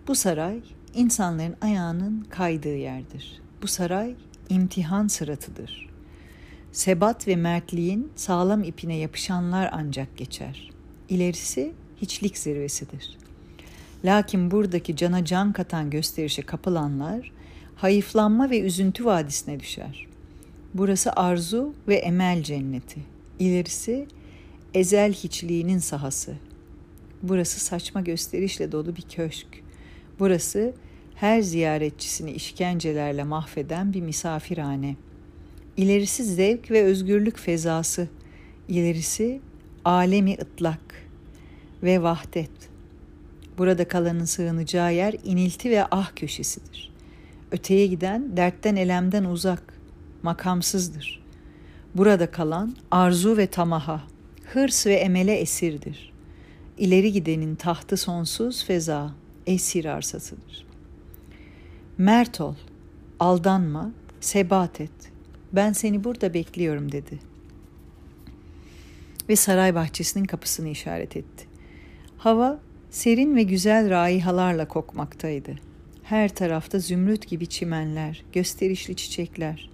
bu 0.08 0.14
saray 0.14 0.60
insanların 0.94 1.56
ayağının 1.60 2.26
kaydığı 2.30 2.76
yerdir. 2.76 3.42
Bu 3.62 3.66
saray 3.66 4.14
imtihan 4.49 5.06
sıratıdır. 5.06 5.90
Sebat 6.72 7.28
ve 7.28 7.37
mertliğin 7.37 8.12
sağlam 8.16 8.62
ipine 8.62 8.96
yapışanlar 8.96 9.70
ancak 9.72 10.16
geçer. 10.16 10.70
İlerisi 11.08 11.72
hiçlik 12.02 12.38
zirvesidir. 12.38 13.20
Lakin 14.04 14.50
buradaki 14.50 14.97
cana 14.97 15.25
can 15.25 15.52
katan 15.52 15.90
gösterişe 15.90 16.42
kapılanlar 16.42 17.33
hayıflanma 17.76 18.50
ve 18.50 18.61
üzüntü 18.61 19.04
vadisine 19.04 19.61
düşer. 19.61 20.07
Burası 20.75 21.12
arzu 21.12 21.75
ve 21.88 21.97
emel 21.97 22.42
cenneti. 22.42 23.00
İlerisi 23.38 24.07
ezel 24.75 25.12
hiçliğinin 25.12 25.78
sahası. 25.78 26.35
Burası 27.23 27.61
saçma 27.61 28.00
gösterişle 28.00 28.73
dolu 28.73 28.97
bir 28.97 29.02
köşk. 29.02 29.47
Burası 30.19 30.73
her 31.14 31.40
ziyaretçisini 31.40 32.30
işkencelerle 32.30 33.25
mahveden 33.25 33.92
bir 33.92 34.00
misafirhane. 34.00 34.97
İlerisi 35.76 36.25
zevk 36.25 36.71
ve 36.71 36.83
özgürlük 36.83 37.38
fezası. 37.38 38.09
İlerisi 38.69 39.40
alemi 39.85 40.35
ıtlak 40.35 41.07
ve 41.83 42.02
vahdet. 42.02 42.70
Burada 43.61 43.88
kalanın 43.88 44.25
sığınacağı 44.25 44.95
yer 44.95 45.14
inilti 45.25 45.71
ve 45.71 45.85
ah 45.90 46.11
köşesidir. 46.17 46.93
Öteye 47.50 47.87
giden 47.87 48.37
dertten 48.37 48.76
elemden 48.76 49.25
uzak, 49.25 49.62
makamsızdır. 50.23 51.23
Burada 51.95 52.31
kalan 52.31 52.76
arzu 52.90 53.37
ve 53.37 53.47
tamaha, 53.47 54.02
hırs 54.52 54.87
ve 54.87 54.95
emele 54.95 55.35
esirdir. 55.35 56.12
İleri 56.79 57.12
gidenin 57.12 57.55
tahtı 57.55 57.97
sonsuz 57.97 58.64
feza, 58.64 59.12
esir 59.47 59.85
arsasıdır. 59.85 60.67
Mert 61.99 62.40
ol, 62.40 62.55
aldanma, 63.19 63.90
sebat 64.21 64.81
et. 64.81 65.12
Ben 65.52 65.73
seni 65.73 66.05
burada 66.05 66.35
bekliyorum 66.35 66.93
dedi. 66.93 67.19
Ve 69.29 69.37
saray 69.37 69.75
bahçesinin 69.75 70.25
kapısını 70.25 70.69
işaret 70.69 71.17
etti. 71.17 71.47
Hava 72.19 72.61
serin 72.90 73.37
ve 73.37 73.42
güzel 73.42 73.90
raihalarla 73.90 74.68
kokmaktaydı. 74.68 75.54
Her 76.02 76.28
tarafta 76.28 76.78
zümrüt 76.78 77.28
gibi 77.28 77.47
çimenler, 77.47 78.25
gösterişli 78.32 78.97
çiçekler. 78.97 79.70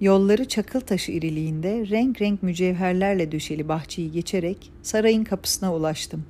Yolları 0.00 0.48
çakıl 0.48 0.80
taşı 0.80 1.12
iriliğinde 1.12 1.88
renk 1.90 2.20
renk 2.20 2.42
mücevherlerle 2.42 3.32
döşeli 3.32 3.68
bahçeyi 3.68 4.12
geçerek 4.12 4.72
sarayın 4.82 5.24
kapısına 5.24 5.74
ulaştım. 5.74 6.24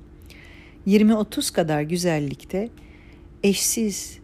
20-30 0.87 1.53
kadar 1.53 1.81
güzellikte 1.81 2.69
eşsiz, 3.43 4.19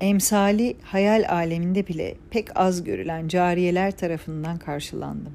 emsali 0.00 0.76
hayal 0.82 1.24
aleminde 1.28 1.86
bile 1.86 2.14
pek 2.30 2.56
az 2.60 2.84
görülen 2.84 3.28
cariyeler 3.28 3.96
tarafından 3.96 4.58
karşılandım. 4.58 5.32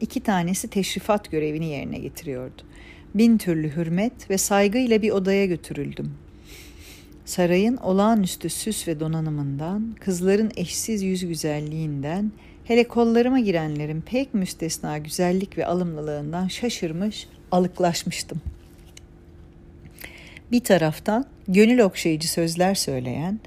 İki 0.00 0.20
tanesi 0.20 0.68
teşrifat 0.68 1.30
görevini 1.30 1.66
yerine 1.66 1.98
getiriyordu. 1.98 2.62
Bin 3.14 3.38
türlü 3.38 3.76
hürmet 3.76 4.30
ve 4.30 4.38
saygıyla 4.38 5.02
bir 5.02 5.10
odaya 5.10 5.46
götürüldüm. 5.46 6.14
Sarayın 7.24 7.76
olağanüstü 7.76 8.50
süs 8.50 8.88
ve 8.88 9.00
donanımından, 9.00 9.94
kızların 10.00 10.50
eşsiz 10.56 11.02
yüz 11.02 11.26
güzelliğinden, 11.26 12.32
hele 12.64 12.88
kollarıma 12.88 13.40
girenlerin 13.40 14.00
pek 14.00 14.34
müstesna 14.34 14.98
güzellik 14.98 15.58
ve 15.58 15.66
alımlılığından 15.66 16.48
şaşırmış, 16.48 17.28
alıklaşmıştım. 17.52 18.40
Bir 20.52 20.60
taraftan 20.60 21.24
gönül 21.48 21.78
okşayıcı 21.78 22.30
sözler 22.30 22.74
söyleyen, 22.74 23.40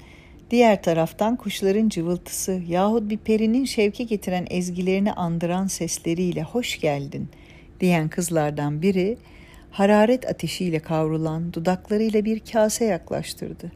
diğer 0.50 0.82
taraftan 0.82 1.36
kuşların 1.36 1.88
cıvıltısı 1.88 2.62
yahut 2.68 3.10
bir 3.10 3.18
perinin 3.18 3.64
şevke 3.64 4.04
getiren 4.04 4.46
ezgilerini 4.50 5.12
andıran 5.12 5.66
sesleriyle 5.66 6.42
hoş 6.42 6.80
geldin 6.80 7.28
diyen 7.80 8.08
kızlardan 8.08 8.82
biri 8.82 9.16
hararet 9.74 10.28
ateşiyle 10.28 10.78
kavrulan 10.78 11.52
dudaklarıyla 11.52 12.24
bir 12.24 12.40
kase 12.40 12.84
yaklaştırdı. 12.84 13.72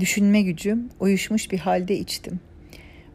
Düşünme 0.00 0.42
gücüm 0.42 0.88
uyuşmuş 1.00 1.50
bir 1.50 1.58
halde 1.58 1.96
içtim. 1.96 2.40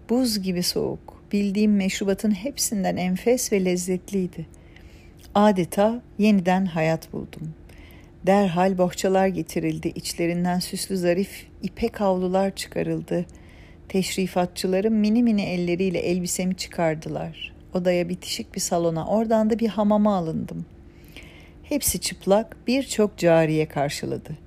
Buz 0.10 0.42
gibi 0.42 0.64
soğuk, 0.64 1.24
bildiğim 1.32 1.76
meşrubatın 1.76 2.32
hepsinden 2.32 2.98
enfes 2.98 3.52
ve 3.52 3.66
lezzetliydi. 3.66 4.46
Adeta 5.36 6.02
yeniden 6.18 6.66
hayat 6.66 7.14
buldum. 7.14 7.54
Derhal 8.26 8.78
bohçalar 8.78 9.28
getirildi, 9.28 9.88
içlerinden 9.88 10.60
süslü 10.60 10.98
zarif 10.98 11.48
ipek 11.62 12.02
havlular 12.02 12.56
çıkarıldı. 12.56 13.26
Teşrifatçılarım 13.90 14.94
mini 14.94 15.24
mini 15.24 15.42
elleriyle 15.42 16.00
elbisemi 16.00 16.56
çıkardılar. 16.56 17.54
Odaya 17.74 18.10
bitişik 18.10 18.56
bir 18.56 18.62
salona, 18.62 19.08
oradan 19.08 19.50
da 19.50 19.60
bir 19.60 19.68
hamama 19.68 20.16
alındım. 20.16 20.66
Hepsi 21.64 22.00
çıplak 22.00 22.58
birçok 22.68 23.18
cariye 23.18 23.66
karşıladı. 23.66 24.38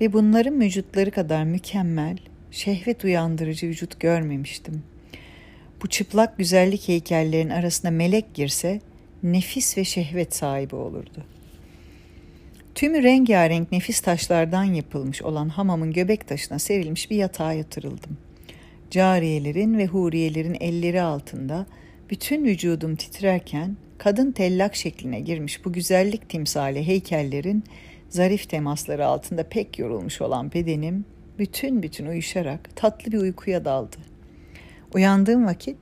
Ve 0.00 0.12
bunların 0.12 0.60
vücutları 0.60 1.10
kadar 1.10 1.44
mükemmel, 1.44 2.18
şehvet 2.50 3.04
uyandırıcı 3.04 3.66
vücut 3.66 4.00
görmemiştim. 4.00 4.82
Bu 5.82 5.88
çıplak 5.88 6.38
güzellik 6.38 6.88
heykellerin 6.88 7.50
arasına 7.50 7.90
melek 7.90 8.34
girse 8.34 8.80
nefis 9.22 9.78
ve 9.78 9.84
şehvet 9.84 10.34
sahibi 10.34 10.74
olurdu. 10.74 11.24
Tümü 12.74 13.02
rengarenk 13.02 13.72
nefis 13.72 14.00
taşlardan 14.00 14.64
yapılmış 14.64 15.22
olan 15.22 15.48
hamamın 15.48 15.92
göbek 15.92 16.28
taşına 16.28 16.58
serilmiş 16.58 17.10
bir 17.10 17.16
yatağa 17.16 17.52
yatırıldım. 17.52 18.18
Cariyelerin 18.90 19.78
ve 19.78 19.86
huriyelerin 19.86 20.56
elleri 20.60 21.02
altında 21.02 21.66
bütün 22.10 22.44
vücudum 22.44 22.96
titrerken 22.96 23.76
kadın 23.98 24.32
tellak 24.32 24.76
şekline 24.76 25.20
girmiş 25.20 25.64
bu 25.64 25.72
güzellik 25.72 26.28
timsali 26.28 26.86
heykellerin 26.86 27.64
Zarif 28.08 28.48
temasları 28.48 29.06
altında 29.06 29.42
pek 29.48 29.78
yorulmuş 29.78 30.20
olan 30.20 30.52
bedenim 30.52 31.04
bütün 31.38 31.82
bütün 31.82 32.06
uyuşarak 32.06 32.76
tatlı 32.76 33.12
bir 33.12 33.18
uykuya 33.18 33.64
daldı. 33.64 33.96
Uyandığım 34.94 35.46
vakit 35.46 35.76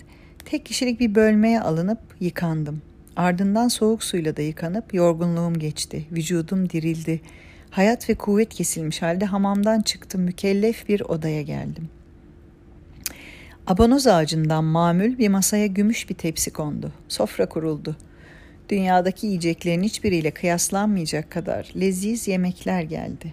tek 0.44 0.66
kişilik 0.66 1.00
bir 1.00 1.14
bölmeye 1.14 1.60
alınıp 1.60 1.98
yıkandım. 2.20 2.82
Ardından 3.16 3.68
soğuk 3.68 4.04
suyla 4.04 4.36
da 4.36 4.42
yıkanıp 4.42 4.94
yorgunluğum 4.94 5.58
geçti. 5.58 6.06
Vücudum 6.12 6.70
dirildi. 6.70 7.20
Hayat 7.70 8.10
ve 8.10 8.14
kuvvet 8.14 8.54
kesilmiş 8.54 9.02
halde 9.02 9.24
hamamdan 9.24 9.80
çıktım. 9.80 10.20
Mükellef 10.20 10.88
bir 10.88 11.00
odaya 11.00 11.42
geldim. 11.42 11.88
Abanoz 13.66 14.06
ağacından 14.06 14.64
mamül 14.64 15.18
bir 15.18 15.28
masaya 15.28 15.66
gümüş 15.66 16.08
bir 16.08 16.14
tepsi 16.14 16.50
kondu. 16.50 16.92
Sofra 17.08 17.48
kuruldu. 17.48 17.96
Dünyadaki 18.68 19.26
yiyeceklerin 19.26 19.82
hiçbiriyle 19.82 20.30
kıyaslanmayacak 20.30 21.30
kadar 21.30 21.72
leziz 21.80 22.28
yemekler 22.28 22.82
geldi. 22.82 23.32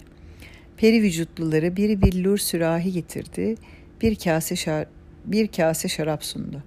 Peri 0.77 1.01
vücutluları 1.01 1.75
biri 1.75 2.01
billur 2.01 2.37
sürahi 2.37 2.91
getirdi, 2.91 3.55
bir 4.01 4.15
kase 4.15 4.55
şar 4.55 4.85
bir 5.25 5.47
kase 5.47 5.87
şarap 5.87 6.25
sundu. 6.25 6.63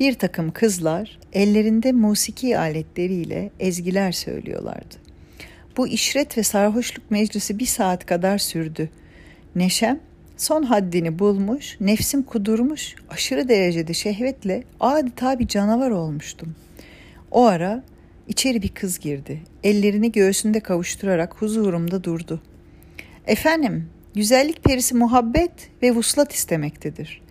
Bir 0.00 0.14
takım 0.14 0.50
kızlar 0.50 1.18
ellerinde 1.32 1.92
musiki 1.92 2.58
aletleriyle 2.58 3.50
ezgiler 3.60 4.12
söylüyorlardı. 4.12 4.94
Bu 5.76 5.88
işret 5.88 6.38
ve 6.38 6.42
sarhoşluk 6.42 7.10
meclisi 7.10 7.58
bir 7.58 7.66
saat 7.66 8.06
kadar 8.06 8.38
sürdü. 8.38 8.90
Neşem 9.54 10.00
son 10.38 10.62
haddini 10.62 11.18
bulmuş, 11.18 11.76
nefsim 11.80 12.22
kudurmuş, 12.22 12.94
aşırı 13.10 13.48
derecede 13.48 13.94
şehvetle 13.94 14.64
adeta 14.80 15.38
bir 15.38 15.48
canavar 15.48 15.90
olmuştum. 15.90 16.54
O 17.30 17.44
ara 17.44 17.84
içeri 18.28 18.62
bir 18.62 18.68
kız 18.68 18.98
girdi. 18.98 19.40
Ellerini 19.64 20.12
göğsünde 20.12 20.60
kavuşturarak 20.60 21.34
huzurumda 21.34 22.04
durdu. 22.04 22.40
Efendim, 23.26 23.88
güzellik 24.14 24.64
perisi 24.64 24.94
muhabbet 24.94 25.52
ve 25.82 25.90
vuslat 25.90 26.32
istemektedir. 26.32 27.22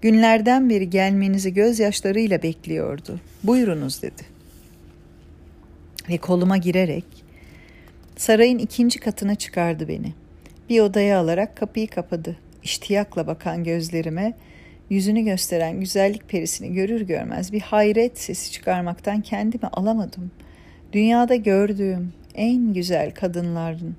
Günlerden 0.00 0.70
beri 0.70 0.90
gelmenizi 0.90 1.54
gözyaşlarıyla 1.54 2.42
bekliyordu. 2.42 3.20
Buyurunuz 3.44 4.02
dedi. 4.02 4.22
Ve 6.08 6.18
koluma 6.18 6.56
girerek 6.56 7.04
sarayın 8.16 8.58
ikinci 8.58 8.98
katına 8.98 9.34
çıkardı 9.34 9.88
beni. 9.88 10.12
Bir 10.70 10.80
odaya 10.80 11.18
alarak 11.18 11.56
kapıyı 11.56 11.88
kapadı. 11.88 12.36
İştiyakla 12.66 13.26
bakan 13.26 13.64
gözlerime 13.64 14.34
yüzünü 14.90 15.20
gösteren 15.20 15.80
güzellik 15.80 16.28
perisini 16.28 16.74
görür 16.74 17.00
görmez 17.00 17.52
bir 17.52 17.60
hayret 17.60 18.18
sesi 18.18 18.52
çıkarmaktan 18.52 19.20
kendimi 19.20 19.66
alamadım. 19.66 20.30
Dünyada 20.92 21.34
gördüğüm 21.34 22.12
en 22.34 22.74
güzel 22.74 23.14
kadınların 23.14 23.96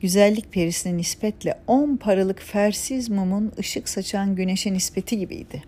güzellik 0.00 0.52
perisine 0.52 0.96
nispetle 0.96 1.58
on 1.66 1.96
paralık 1.96 2.42
fersiz 2.42 3.08
mumun 3.08 3.52
ışık 3.58 3.88
saçan 3.88 4.36
güneşe 4.36 4.72
nispeti 4.72 5.18
gibiydi. 5.18 5.62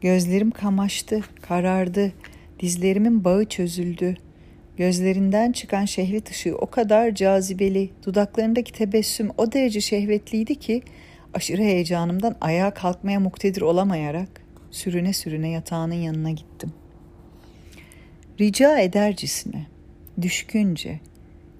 Gözlerim 0.00 0.50
kamaştı, 0.50 1.20
karardı, 1.42 2.12
dizlerimin 2.60 3.24
bağı 3.24 3.44
çözüldü. 3.44 4.16
Gözlerinden 4.76 5.52
çıkan 5.52 5.84
şehvet 5.84 6.30
ışığı 6.30 6.56
o 6.56 6.66
kadar 6.66 7.14
cazibeli, 7.14 7.90
dudaklarındaki 8.06 8.72
tebessüm 8.72 9.30
o 9.38 9.52
derece 9.52 9.80
şehvetliydi 9.80 10.54
ki 10.54 10.82
aşırı 11.34 11.62
heyecanımdan 11.62 12.36
ayağa 12.40 12.74
kalkmaya 12.74 13.20
muktedir 13.20 13.60
olamayarak 13.60 14.28
sürüne 14.70 15.12
sürüne 15.12 15.48
yatağının 15.48 15.94
yanına 15.94 16.30
gittim. 16.30 16.72
Rica 18.40 18.78
edercesine, 18.78 19.66
düşkünce, 20.22 21.00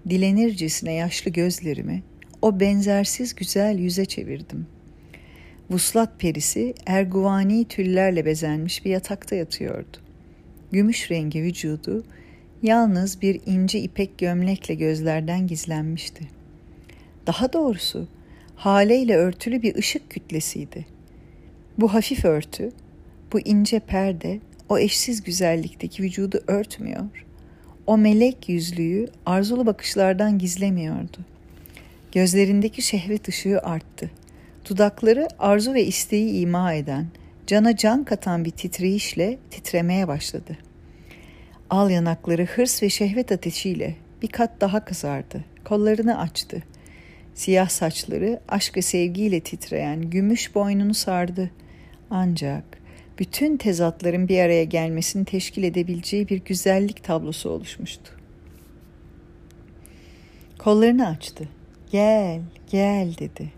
dilenircesine 0.08 0.92
yaşlı 0.92 1.30
gözlerimi 1.30 2.02
o 2.42 2.60
benzersiz 2.60 3.34
güzel 3.34 3.78
yüze 3.78 4.04
çevirdim. 4.04 4.66
Vuslat 5.70 6.20
perisi 6.20 6.74
erguvani 6.86 7.64
tüllerle 7.64 8.24
bezenmiş 8.26 8.84
bir 8.84 8.90
yatakta 8.90 9.36
yatıyordu. 9.36 9.96
Gümüş 10.72 11.10
rengi 11.10 11.42
vücudu 11.42 12.04
yalnız 12.66 13.22
bir 13.22 13.40
ince 13.46 13.80
ipek 13.80 14.18
gömlekle 14.18 14.74
gözlerden 14.74 15.46
gizlenmişti. 15.46 16.24
Daha 17.26 17.52
doğrusu 17.52 18.08
haleyle 18.56 19.16
örtülü 19.16 19.62
bir 19.62 19.74
ışık 19.74 20.10
kütlesiydi. 20.10 20.86
Bu 21.78 21.94
hafif 21.94 22.24
örtü, 22.24 22.72
bu 23.32 23.40
ince 23.40 23.78
perde 23.78 24.40
o 24.68 24.78
eşsiz 24.78 25.22
güzellikteki 25.22 26.02
vücudu 26.02 26.40
örtmüyor, 26.46 27.24
o 27.86 27.98
melek 27.98 28.48
yüzlüğü 28.48 29.08
arzulu 29.26 29.66
bakışlardan 29.66 30.38
gizlemiyordu. 30.38 31.18
Gözlerindeki 32.12 32.82
şehvet 32.82 33.28
ışığı 33.28 33.60
arttı. 33.62 34.10
Dudakları 34.70 35.28
arzu 35.38 35.74
ve 35.74 35.84
isteği 35.84 36.40
ima 36.40 36.74
eden, 36.74 37.06
cana 37.46 37.76
can 37.76 38.04
katan 38.04 38.44
bir 38.44 38.50
titreyişle 38.50 39.38
titremeye 39.50 40.08
başladı. 40.08 40.65
Al 41.70 41.90
yanakları 41.90 42.44
hırs 42.44 42.82
ve 42.82 42.90
şehvet 42.90 43.32
ateşiyle 43.32 43.96
bir 44.22 44.28
kat 44.28 44.60
daha 44.60 44.84
kızardı. 44.84 45.44
Kollarını 45.64 46.18
açtı. 46.18 46.62
Siyah 47.34 47.68
saçları 47.68 48.40
aşk 48.48 48.76
ve 48.76 48.82
sevgiyle 48.82 49.40
titreyen 49.40 50.02
gümüş 50.02 50.54
boynunu 50.54 50.94
sardı. 50.94 51.50
Ancak 52.10 52.64
bütün 53.18 53.56
tezatların 53.56 54.28
bir 54.28 54.40
araya 54.40 54.64
gelmesini 54.64 55.24
teşkil 55.24 55.62
edebileceği 55.62 56.28
bir 56.28 56.44
güzellik 56.44 57.04
tablosu 57.04 57.50
oluşmuştu. 57.50 58.12
Kollarını 60.58 61.08
açtı. 61.08 61.48
Gel, 61.92 62.40
gel 62.70 63.14
dedi. 63.18 63.52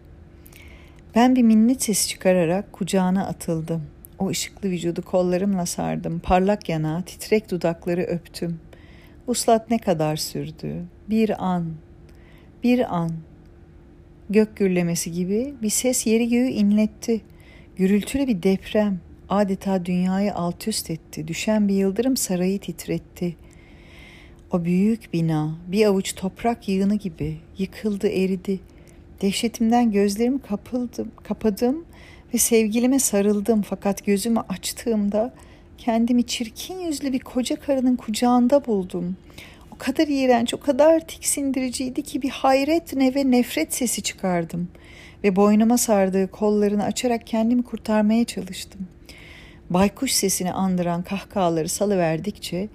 Ben 1.14 1.37
bir 1.37 1.42
minnet 1.42 1.83
sesi 1.83 2.09
çıkararak 2.09 2.73
kucağına 2.73 3.27
atıldım. 3.27 3.83
O 4.18 4.28
ışıklı 4.28 4.70
vücudu 4.70 5.02
kollarımla 5.02 5.66
sardım. 5.66 6.18
Parlak 6.18 6.68
yana, 6.68 7.02
titrek 7.02 7.50
dudakları 7.50 8.02
öptüm. 8.02 8.61
Uslat 9.26 9.70
ne 9.70 9.78
kadar 9.78 10.16
sürdü? 10.16 10.85
Bir 11.11 11.44
an, 11.44 11.66
bir 12.62 12.96
an. 12.96 13.12
Gök 14.31 14.57
gürlemesi 14.57 15.12
gibi 15.12 15.54
bir 15.62 15.70
ses 15.70 16.07
yeri 16.07 16.28
göğü 16.28 16.48
inletti. 16.48 17.20
Gürültülü 17.76 18.26
bir 18.26 18.42
deprem 18.42 19.00
adeta 19.28 19.85
dünyayı 19.85 20.35
alt 20.35 20.68
üst 20.68 20.90
etti. 20.90 21.28
Düşen 21.28 21.68
bir 21.68 21.74
yıldırım 21.74 22.16
sarayı 22.16 22.59
titretti. 22.59 23.37
O 24.50 24.64
büyük 24.64 25.12
bina 25.12 25.59
bir 25.66 25.87
avuç 25.87 26.14
toprak 26.14 26.68
yığını 26.68 26.94
gibi 26.94 27.37
yıkıldı, 27.59 28.09
eridi. 28.09 28.61
Dehşetimden 29.22 29.92
gözlerimi 29.92 30.38
kapıldım, 30.38 31.11
kapadım 31.22 31.85
ve 32.35 32.38
sevgilime 32.38 32.99
sarıldım 32.99 33.62
fakat 33.62 34.07
gözümü 34.07 34.41
açtığımda 34.49 35.35
kendimi 35.79 36.27
çirkin 36.27 36.79
yüzlü 36.79 37.12
bir 37.12 37.21
koca 37.21 37.57
karının 37.57 37.97
kucağında 37.97 38.67
buldum. 38.67 39.17
O 39.75 39.79
kadar 39.79 40.09
iğrenç, 40.09 40.55
o 40.55 40.61
kadar 40.61 41.01
tiksindiriciydi 41.01 42.03
ki 42.03 42.23
bir 42.23 42.31
hayret 42.31 42.97
ne 42.97 43.14
ve 43.14 43.31
nefret 43.31 43.75
sesi 43.75 44.03
çıkardım 44.03 44.69
ve 45.25 45.37
boynuma 45.37 45.79
sardığı 45.79 46.31
kollarını 46.31 46.85
açarak 46.85 47.27
kendimi 47.27 47.62
kurtarmaya 47.62 48.25
çalıştım. 48.25 48.88
Baykuş 49.71 50.12
sesini 50.12 50.53
andıran 50.53 51.03
kahkahaları 51.03 51.69
salıverdikçe 51.69 52.69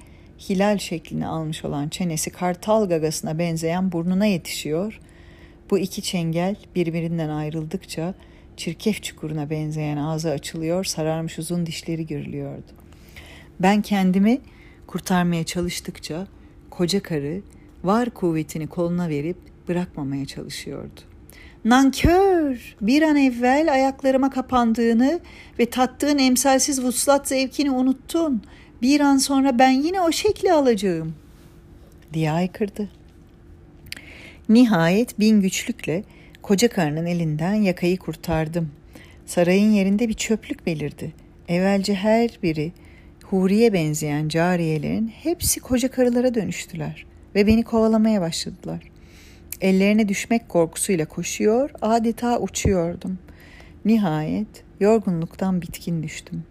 hilal 0.50 0.78
şeklini 0.78 1.28
almış 1.28 1.66
olan 1.66 1.90
çenesi 1.90 2.30
kartal 2.30 2.90
gagasına 2.90 3.40
benzeyen 3.40 3.92
burnuna 3.92 4.26
yetişiyor. 4.26 5.00
Bu 5.70 5.80
iki 5.80 6.02
çengel 6.02 6.56
birbirinden 6.76 7.30
ayrıldıkça 7.30 8.14
çirkef 8.58 9.04
çukuruna 9.04 9.50
benzeyen 9.50 9.98
ağzı 9.98 10.30
açılıyor, 10.30 10.84
sararmış 10.84 11.40
uzun 11.40 11.66
dişleri 11.66 12.08
görülüyordu. 12.08 12.72
Ben 13.60 13.82
kendimi 13.82 14.42
kurtarmaya 14.88 15.44
çalıştıkça 15.44 16.28
koca 16.70 17.04
karı 17.04 17.42
var 17.84 18.10
kuvvetini 18.10 18.68
koluna 18.68 19.10
verip 19.10 19.38
bırakmamaya 19.68 20.26
çalışıyordu. 20.26 21.02
Nankör! 21.66 22.76
Bir 22.82 23.02
an 23.02 23.16
evvel 23.16 23.74
ayaklarıma 23.74 24.30
kapandığını 24.30 25.20
ve 25.60 25.66
tattığın 25.66 26.18
emsalsiz 26.18 26.84
vuslat 26.84 27.28
zevkini 27.28 27.72
unuttun. 27.72 28.42
Bir 28.82 29.00
an 29.00 29.18
sonra 29.18 29.60
ben 29.60 29.72
yine 29.72 30.02
o 30.02 30.12
şekli 30.12 30.54
alacağım. 30.54 31.16
Diye 32.14 32.32
aykırdı. 32.32 32.90
Nihayet 34.50 35.20
bin 35.20 35.42
güçlükle 35.42 36.04
koca 36.44 36.68
karının 36.68 37.06
elinden 37.06 37.54
yakayı 37.54 37.98
kurtardım. 37.98 38.72
Sarayın 39.26 39.72
yerinde 39.72 40.10
bir 40.10 40.14
çöplük 40.14 40.66
belirdi. 40.66 41.14
Evvelce 41.48 41.96
her 41.96 42.40
biri 42.44 42.72
huriye 43.24 43.74
benzeyen 43.74 44.28
cariyelerin 44.28 45.08
hepsi 45.08 45.60
koca 45.60 45.92
karılara 45.92 46.34
dönüştüler 46.34 47.06
ve 47.36 47.48
beni 47.48 47.64
kovalamaya 47.64 48.22
başladılar. 48.22 48.80
Ellerine 49.62 50.10
düşmek 50.10 50.50
korkusuyla 50.50 51.06
koşuyor, 51.06 51.70
adeta 51.82 52.40
uçuyordum. 52.40 53.20
Nihayet 53.86 54.64
yorgunluktan 54.80 55.62
bitkin 55.62 56.04
düştüm. 56.04 56.44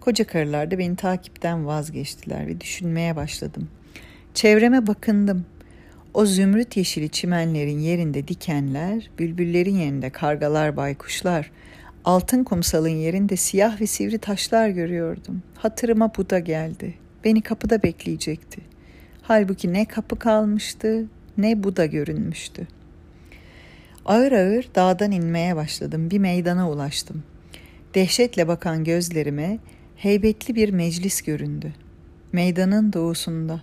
Koca 0.00 0.26
karılar 0.26 0.70
da 0.70 0.78
beni 0.78 0.96
takipten 0.96 1.66
vazgeçtiler 1.66 2.46
ve 2.46 2.60
düşünmeye 2.60 3.16
başladım. 3.16 3.68
Çevreme 4.34 4.86
bakındım. 4.86 5.46
O 6.16 6.26
zümrüt 6.26 6.76
yeşili 6.76 7.08
çimenlerin 7.08 7.78
yerinde 7.78 8.28
dikenler, 8.28 9.10
bülbüllerin 9.18 9.76
yerinde 9.76 10.10
kargalar, 10.10 10.76
baykuşlar, 10.76 11.50
altın 12.04 12.44
kumsalın 12.44 12.88
yerinde 12.88 13.36
siyah 13.36 13.80
ve 13.80 13.86
sivri 13.86 14.18
taşlar 14.18 14.68
görüyordum. 14.68 15.42
Hatırıma 15.54 16.12
bu 16.16 16.30
da 16.30 16.38
geldi. 16.38 16.94
Beni 17.24 17.42
kapıda 17.42 17.82
bekleyecekti. 17.82 18.60
Halbuki 19.22 19.72
ne 19.72 19.84
kapı 19.84 20.18
kalmıştı, 20.18 21.06
ne 21.38 21.64
bu 21.64 21.76
da 21.76 21.86
görünmüştü. 21.86 22.66
Ağır 24.04 24.32
ağır 24.32 24.68
dağdan 24.74 25.12
inmeye 25.12 25.56
başladım. 25.56 26.10
Bir 26.10 26.18
meydana 26.18 26.70
ulaştım. 26.70 27.22
Dehşetle 27.94 28.48
bakan 28.48 28.84
gözlerime 28.84 29.58
heybetli 29.96 30.54
bir 30.54 30.70
meclis 30.70 31.22
göründü. 31.22 31.72
Meydanın 32.32 32.92
doğusunda 32.92 33.60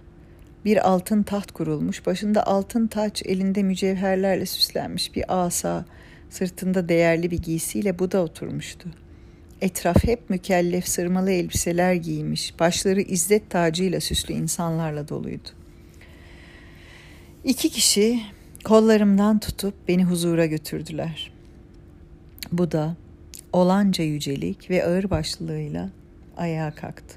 bir 0.65 0.89
altın 0.89 1.23
taht 1.23 1.51
kurulmuş, 1.51 2.05
başında 2.05 2.47
altın 2.47 2.87
taç, 2.87 3.23
elinde 3.25 3.63
mücevherlerle 3.63 4.45
süslenmiş 4.45 5.15
bir 5.15 5.23
asa, 5.27 5.85
sırtında 6.29 6.89
değerli 6.89 7.31
bir 7.31 7.39
giysiyle 7.39 7.99
bu 7.99 8.11
da 8.11 8.21
oturmuştu. 8.21 8.89
Etraf 9.61 10.03
hep 10.03 10.29
mükellef 10.29 10.87
sırmalı 10.87 11.31
elbiseler 11.31 11.93
giymiş, 11.93 12.59
başları 12.59 13.01
izzet 13.01 13.49
tacıyla 13.49 13.99
süslü 13.99 14.33
insanlarla 14.33 15.07
doluydu. 15.07 15.49
İki 17.43 17.69
kişi 17.69 18.19
kollarımdan 18.63 19.39
tutup 19.39 19.87
beni 19.87 20.03
huzura 20.03 20.45
götürdüler. 20.45 21.33
Bu 22.51 22.71
da 22.71 22.95
olanca 23.53 24.03
yücelik 24.03 24.69
ve 24.69 24.85
ağır 24.85 25.09
başlılığıyla 25.09 25.89
ayağa 26.37 26.71
kalktı. 26.71 27.15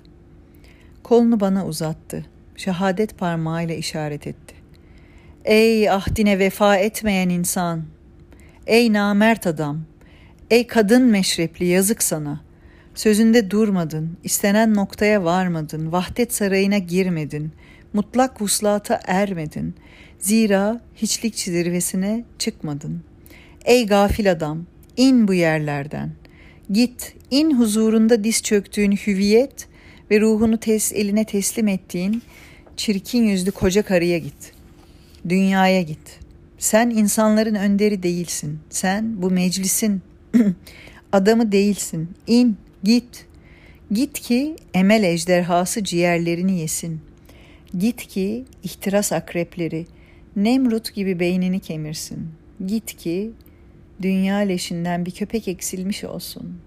Kolunu 1.02 1.40
bana 1.40 1.66
uzattı. 1.66 2.26
Şehadet 2.56 3.18
parmağıyla 3.18 3.74
işaret 3.74 4.26
etti. 4.26 4.54
Ey 5.44 5.90
ahdine 5.90 6.38
vefa 6.38 6.76
etmeyen 6.76 7.28
insan! 7.28 7.84
Ey 8.66 8.92
namert 8.92 9.46
adam! 9.46 9.80
Ey 10.50 10.66
kadın 10.66 11.02
meşrepli 11.02 11.66
yazık 11.66 12.02
sana! 12.02 12.40
Sözünde 12.94 13.50
durmadın, 13.50 14.16
istenen 14.24 14.74
noktaya 14.74 15.24
varmadın, 15.24 15.92
vahdet 15.92 16.34
sarayına 16.34 16.78
girmedin, 16.78 17.52
mutlak 17.92 18.40
vuslata 18.40 19.00
ermedin. 19.06 19.74
Zira 20.18 20.80
hiçlik 20.96 21.38
zirvesine 21.38 22.24
çıkmadın. 22.38 23.00
Ey 23.64 23.86
gafil 23.86 24.32
adam, 24.32 24.66
in 24.96 25.28
bu 25.28 25.34
yerlerden. 25.34 26.10
Git, 26.70 27.14
in 27.30 27.58
huzurunda 27.58 28.24
diz 28.24 28.42
çöktüğün 28.42 28.92
hüviyet 28.92 29.68
ve 30.10 30.20
ruhunu 30.20 30.58
tes 30.58 30.92
eline 30.92 31.24
teslim 31.24 31.68
ettiğin 31.68 32.22
çirkin 32.76 33.22
yüzlü 33.22 33.50
koca 33.50 33.82
karıya 33.82 34.18
git. 34.18 34.52
Dünyaya 35.28 35.82
git. 35.82 36.18
Sen 36.58 36.90
insanların 36.90 37.54
önderi 37.54 38.02
değilsin. 38.02 38.58
Sen 38.70 39.22
bu 39.22 39.30
meclisin 39.30 40.02
adamı 41.12 41.52
değilsin. 41.52 42.08
İn, 42.26 42.56
git. 42.82 43.26
Git 43.90 44.20
ki 44.20 44.56
emel 44.74 45.02
ejderhası 45.02 45.84
ciğerlerini 45.84 46.58
yesin. 46.58 47.00
Git 47.78 48.06
ki 48.06 48.44
ihtiras 48.62 49.12
akrepleri 49.12 49.86
Nemrut 50.36 50.94
gibi 50.94 51.20
beynini 51.20 51.60
kemirsin. 51.60 52.28
Git 52.66 52.96
ki 52.96 53.30
dünya 54.02 54.36
leşinden 54.36 55.06
bir 55.06 55.10
köpek 55.10 55.48
eksilmiş 55.48 56.04
olsun. 56.04 56.58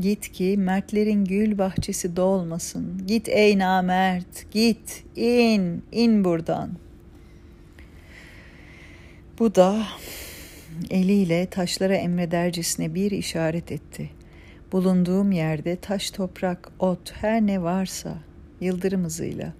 Git 0.00 0.32
ki 0.32 0.56
mertlerin 0.58 1.24
gül 1.24 1.58
bahçesi 1.58 2.16
dolmasın. 2.16 3.06
Git 3.06 3.28
ey 3.28 3.58
namert, 3.58 4.50
git, 4.50 5.04
in, 5.16 5.82
in 5.92 6.24
buradan. 6.24 6.70
Bu 9.38 9.54
da 9.54 9.82
eliyle 10.90 11.46
taşlara 11.46 11.94
emredercesine 11.94 12.94
bir 12.94 13.10
işaret 13.10 13.72
etti. 13.72 14.10
Bulunduğum 14.72 15.32
yerde 15.32 15.76
taş, 15.76 16.10
toprak, 16.10 16.72
ot, 16.78 17.12
her 17.12 17.40
ne 17.40 17.62
varsa 17.62 18.18
yıldırım 18.60 19.04
hızıyla 19.04 19.52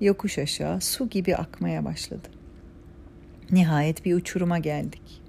yokuş 0.00 0.38
aşağı 0.38 0.80
su 0.80 1.08
gibi 1.08 1.36
akmaya 1.36 1.84
başladı. 1.84 2.28
Nihayet 3.50 4.04
bir 4.04 4.14
uçuruma 4.14 4.58
geldik. 4.58 5.22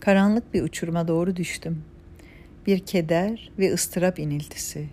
Karanlık 0.00 0.54
bir 0.54 0.62
uçuruma 0.62 1.08
doğru 1.08 1.36
düştüm. 1.36 1.84
Bir 2.66 2.78
keder 2.78 3.50
ve 3.58 3.72
ıstırap 3.72 4.18
iniltisi. 4.18 4.88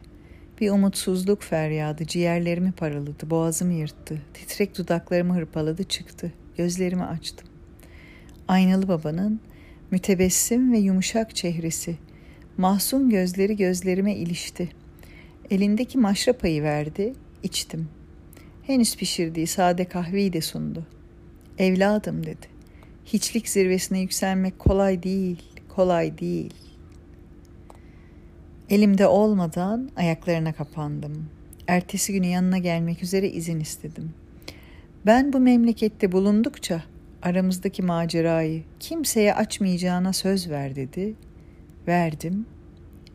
Bir 0.61 0.69
umutsuzluk 0.69 1.43
feryadı 1.43 2.05
ciğerlerimi 2.05 2.71
paraladı, 2.71 3.29
boğazımı 3.29 3.73
yırttı. 3.73 4.21
Titrek 4.33 4.77
dudaklarımı 4.77 5.35
hırpaladı 5.35 5.83
çıktı. 5.83 6.33
Gözlerimi 6.57 7.03
açtım. 7.03 7.47
Aynalı 8.47 8.87
babanın 8.87 9.39
mütebessim 9.91 10.73
ve 10.73 10.77
yumuşak 10.77 11.35
çehresi, 11.35 11.95
mahzun 12.57 13.09
gözleri 13.09 13.55
gözlerime 13.55 14.15
ilişti. 14.15 14.69
Elindeki 15.51 15.97
maşrapayı 15.97 16.63
verdi, 16.63 17.13
içtim. 17.43 17.89
Henüz 18.63 18.95
pişirdiği 18.95 19.47
sade 19.47 19.85
kahveyi 19.85 20.33
de 20.33 20.41
sundu. 20.41 20.87
Evladım 21.57 22.25
dedi. 22.25 22.47
Hiçlik 23.05 23.49
zirvesine 23.49 23.99
yükselmek 23.99 24.59
kolay 24.59 25.03
değil, 25.03 25.43
kolay 25.69 26.17
değil. 26.17 26.53
Elimde 28.69 29.07
olmadan 29.07 29.89
ayaklarına 29.95 30.53
kapandım. 30.53 31.29
Ertesi 31.67 32.13
günü 32.13 32.25
yanına 32.25 32.57
gelmek 32.57 33.03
üzere 33.03 33.29
izin 33.29 33.59
istedim. 33.59 34.13
Ben 35.05 35.33
bu 35.33 35.39
memlekette 35.39 36.11
bulundukça 36.11 36.83
aramızdaki 37.21 37.83
macerayı 37.83 38.63
kimseye 38.79 39.35
açmayacağına 39.35 40.13
söz 40.13 40.49
ver 40.49 40.75
dedi. 40.75 41.15
Verdim 41.87 42.45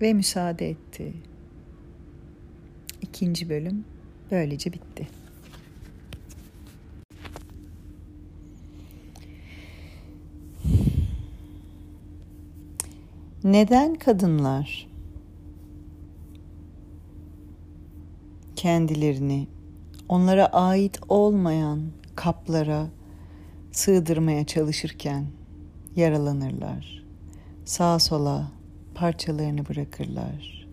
ve 0.00 0.12
müsaade 0.12 0.70
etti. 0.70 1.12
İkinci 3.02 3.48
bölüm 3.50 3.84
böylece 4.30 4.72
bitti. 4.72 5.08
Neden 13.44 13.94
kadınlar 13.94 14.93
kendilerini 18.64 19.46
onlara 20.09 20.46
ait 20.46 21.00
olmayan 21.09 21.81
kaplara 22.14 22.87
sığdırmaya 23.72 24.46
çalışırken 24.46 25.27
yaralanırlar. 25.96 27.05
Sağa 27.64 27.98
sola 27.98 28.53
parçalarını 28.94 29.68
bırakırlar. 29.68 30.68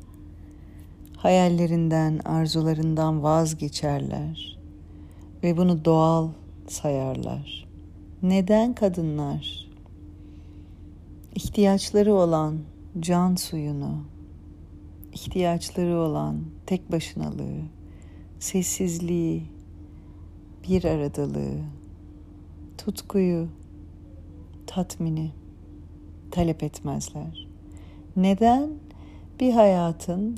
Hayallerinden, 1.17 2.19
arzularından 2.25 3.23
vazgeçerler 3.23 4.59
ve 5.43 5.57
bunu 5.57 5.85
doğal 5.85 6.29
sayarlar. 6.67 7.67
Neden 8.23 8.73
kadınlar 8.73 9.67
ihtiyaçları 11.35 12.13
olan 12.13 12.57
can 12.99 13.35
suyunu, 13.35 13.97
ihtiyaçları 15.13 15.97
olan 15.97 16.37
tek 16.65 16.91
başınalığı, 16.91 17.80
sessizliği, 18.41 19.43
bir 20.69 20.83
aradalığı, 20.83 21.57
tutkuyu, 22.77 23.47
tatmini 24.67 25.31
talep 26.31 26.63
etmezler. 26.63 27.47
Neden 28.15 28.69
bir 29.39 29.53
hayatın 29.53 30.37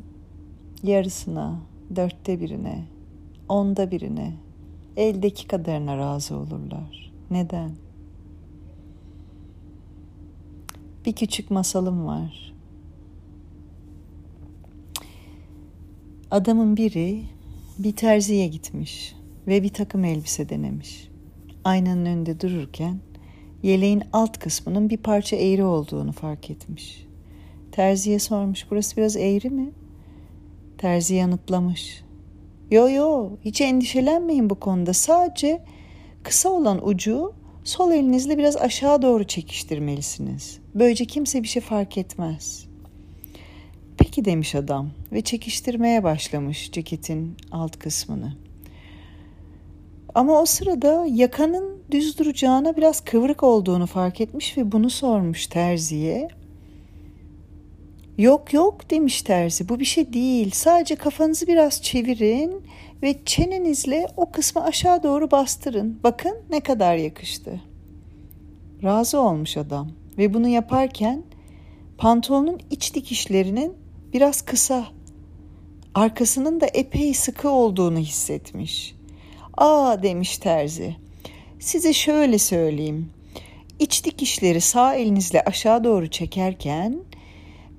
yarısına, 0.83 1.59
dörtte 1.95 2.39
birine, 2.39 2.85
onda 3.49 3.91
birine, 3.91 4.33
eldeki 4.97 5.47
kadarına 5.47 5.97
razı 5.97 6.35
olurlar? 6.35 7.11
Neden? 7.31 7.71
Bir 11.05 11.13
küçük 11.13 11.51
masalım 11.51 12.05
var. 12.05 12.53
Adamın 16.31 16.77
biri 16.77 17.32
bir 17.79 17.95
terziye 17.95 18.47
gitmiş 18.47 19.15
ve 19.47 19.63
bir 19.63 19.69
takım 19.69 20.05
elbise 20.05 20.49
denemiş. 20.49 21.09
Aynanın 21.63 22.05
önünde 22.05 22.39
dururken 22.39 22.99
yeleğin 23.63 24.03
alt 24.13 24.39
kısmının 24.39 24.89
bir 24.89 24.97
parça 24.97 25.35
eğri 25.35 25.63
olduğunu 25.63 26.11
fark 26.11 26.49
etmiş. 26.49 27.07
Terziye 27.71 28.19
sormuş, 28.19 28.65
burası 28.71 28.97
biraz 28.97 29.17
eğri 29.17 29.49
mi? 29.49 29.71
Terzi 30.77 31.15
yanıtlamış. 31.15 32.03
Yo 32.71 32.89
yo, 32.89 33.29
hiç 33.45 33.61
endişelenmeyin 33.61 34.49
bu 34.49 34.55
konuda. 34.55 34.93
Sadece 34.93 35.63
kısa 36.23 36.49
olan 36.49 36.87
ucu 36.87 37.33
sol 37.63 37.91
elinizle 37.91 38.37
biraz 38.37 38.57
aşağı 38.57 39.01
doğru 39.01 39.23
çekiştirmelisiniz. 39.23 40.59
Böylece 40.75 41.05
kimse 41.05 41.43
bir 41.43 41.47
şey 41.47 41.61
fark 41.61 41.97
etmez. 41.97 42.72
Peki 44.03 44.25
demiş 44.25 44.55
adam 44.55 44.89
ve 45.11 45.21
çekiştirmeye 45.21 46.03
başlamış 46.03 46.71
ceketin 46.71 47.37
alt 47.51 47.79
kısmını. 47.79 48.33
Ama 50.15 50.41
o 50.41 50.45
sırada 50.45 51.05
yakanın 51.09 51.83
düz 51.91 52.19
duracağına 52.19 52.77
biraz 52.77 53.01
kıvrık 53.01 53.43
olduğunu 53.43 53.85
fark 53.85 54.21
etmiş 54.21 54.57
ve 54.57 54.71
bunu 54.71 54.89
sormuş 54.89 55.47
terziye. 55.47 56.27
Yok 58.17 58.53
yok 58.53 58.89
demiş 58.89 59.21
terzi 59.21 59.69
bu 59.69 59.79
bir 59.79 59.85
şey 59.85 60.13
değil 60.13 60.51
sadece 60.53 60.95
kafanızı 60.95 61.47
biraz 61.47 61.81
çevirin 61.81 62.63
ve 63.03 63.15
çenenizle 63.25 64.07
o 64.17 64.31
kısmı 64.31 64.63
aşağı 64.63 65.03
doğru 65.03 65.31
bastırın. 65.31 65.99
Bakın 66.03 66.37
ne 66.49 66.59
kadar 66.59 66.95
yakıştı. 66.95 67.61
Razı 68.83 69.19
olmuş 69.19 69.57
adam 69.57 69.91
ve 70.17 70.33
bunu 70.33 70.47
yaparken 70.47 71.23
pantolonun 71.97 72.59
iç 72.69 72.95
dikişlerinin 72.95 73.82
biraz 74.13 74.41
kısa, 74.41 74.87
arkasının 75.95 76.61
da 76.61 76.65
epey 76.73 77.13
sıkı 77.13 77.49
olduğunu 77.49 77.99
hissetmiş. 77.99 78.95
Aa 79.57 80.03
demiş 80.03 80.37
terzi. 80.37 80.95
Size 81.59 81.93
şöyle 81.93 82.37
söyleyeyim. 82.37 83.09
İç 83.79 84.05
dikişleri 84.05 84.61
sağ 84.61 84.95
elinizle 84.95 85.43
aşağı 85.43 85.83
doğru 85.83 86.07
çekerken 86.07 86.99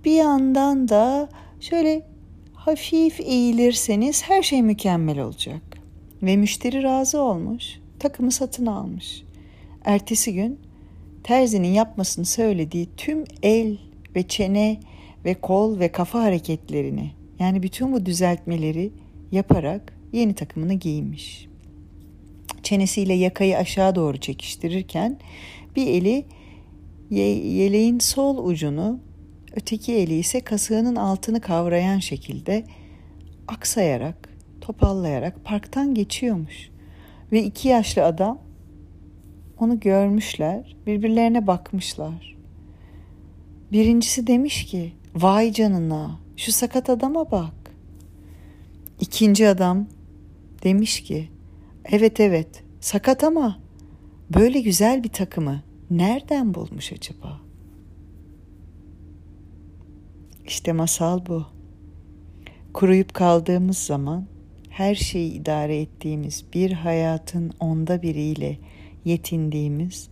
bir 0.04 0.12
yandan 0.12 0.88
da 0.88 1.28
şöyle 1.60 2.06
hafif 2.54 3.20
eğilirseniz 3.20 4.22
her 4.22 4.42
şey 4.42 4.62
mükemmel 4.62 5.20
olacak. 5.20 5.62
Ve 6.22 6.36
müşteri 6.36 6.82
razı 6.82 7.20
olmuş, 7.20 7.64
takımı 7.98 8.32
satın 8.32 8.66
almış. 8.66 9.22
Ertesi 9.84 10.34
gün 10.34 10.60
terzinin 11.24 11.68
yapmasını 11.68 12.24
söylediği 12.24 12.88
tüm 12.96 13.24
el 13.42 13.78
ve 14.16 14.28
çene 14.28 14.80
ve 15.24 15.34
kol 15.34 15.78
ve 15.78 15.92
kafa 15.92 16.22
hareketlerini 16.22 17.10
yani 17.38 17.62
bütün 17.62 17.92
bu 17.92 18.06
düzeltmeleri 18.06 18.92
yaparak 19.32 19.92
yeni 20.12 20.34
takımını 20.34 20.74
giymiş. 20.74 21.48
Çenesiyle 22.62 23.12
yakayı 23.12 23.58
aşağı 23.58 23.94
doğru 23.94 24.16
çekiştirirken 24.16 25.18
bir 25.76 25.86
eli 25.86 26.24
yeleğin 27.10 27.98
sol 27.98 28.44
ucunu 28.44 29.00
öteki 29.52 29.94
eli 29.94 30.14
ise 30.18 30.40
kasığının 30.40 30.96
altını 30.96 31.40
kavrayan 31.40 31.98
şekilde 31.98 32.64
aksayarak, 33.48 34.28
topallayarak 34.60 35.44
parktan 35.44 35.94
geçiyormuş. 35.94 36.70
Ve 37.32 37.42
iki 37.42 37.68
yaşlı 37.68 38.04
adam 38.04 38.38
onu 39.58 39.80
görmüşler, 39.80 40.76
birbirlerine 40.86 41.46
bakmışlar. 41.46 42.36
Birincisi 43.72 44.26
demiş 44.26 44.64
ki, 44.64 44.92
vay 45.14 45.52
canına 45.52 46.18
şu 46.36 46.52
sakat 46.52 46.90
adama 46.90 47.30
bak. 47.30 47.54
İkinci 49.00 49.48
adam 49.48 49.86
demiş 50.64 51.02
ki, 51.02 51.28
evet 51.84 52.20
evet 52.20 52.62
sakat 52.80 53.24
ama 53.24 53.58
böyle 54.34 54.60
güzel 54.60 55.04
bir 55.04 55.08
takımı 55.08 55.62
nereden 55.90 56.54
bulmuş 56.54 56.92
acaba?'' 56.92 57.44
İşte 60.46 60.72
masal 60.72 61.26
bu. 61.26 61.46
Kuruyup 62.72 63.14
kaldığımız 63.14 63.78
zaman 63.78 64.26
her 64.70 64.94
şeyi 64.94 65.32
idare 65.32 65.80
ettiğimiz 65.80 66.44
bir 66.54 66.72
hayatın 66.72 67.52
onda 67.60 68.02
biriyle 68.02 68.58
yetindiğimiz 69.04 70.08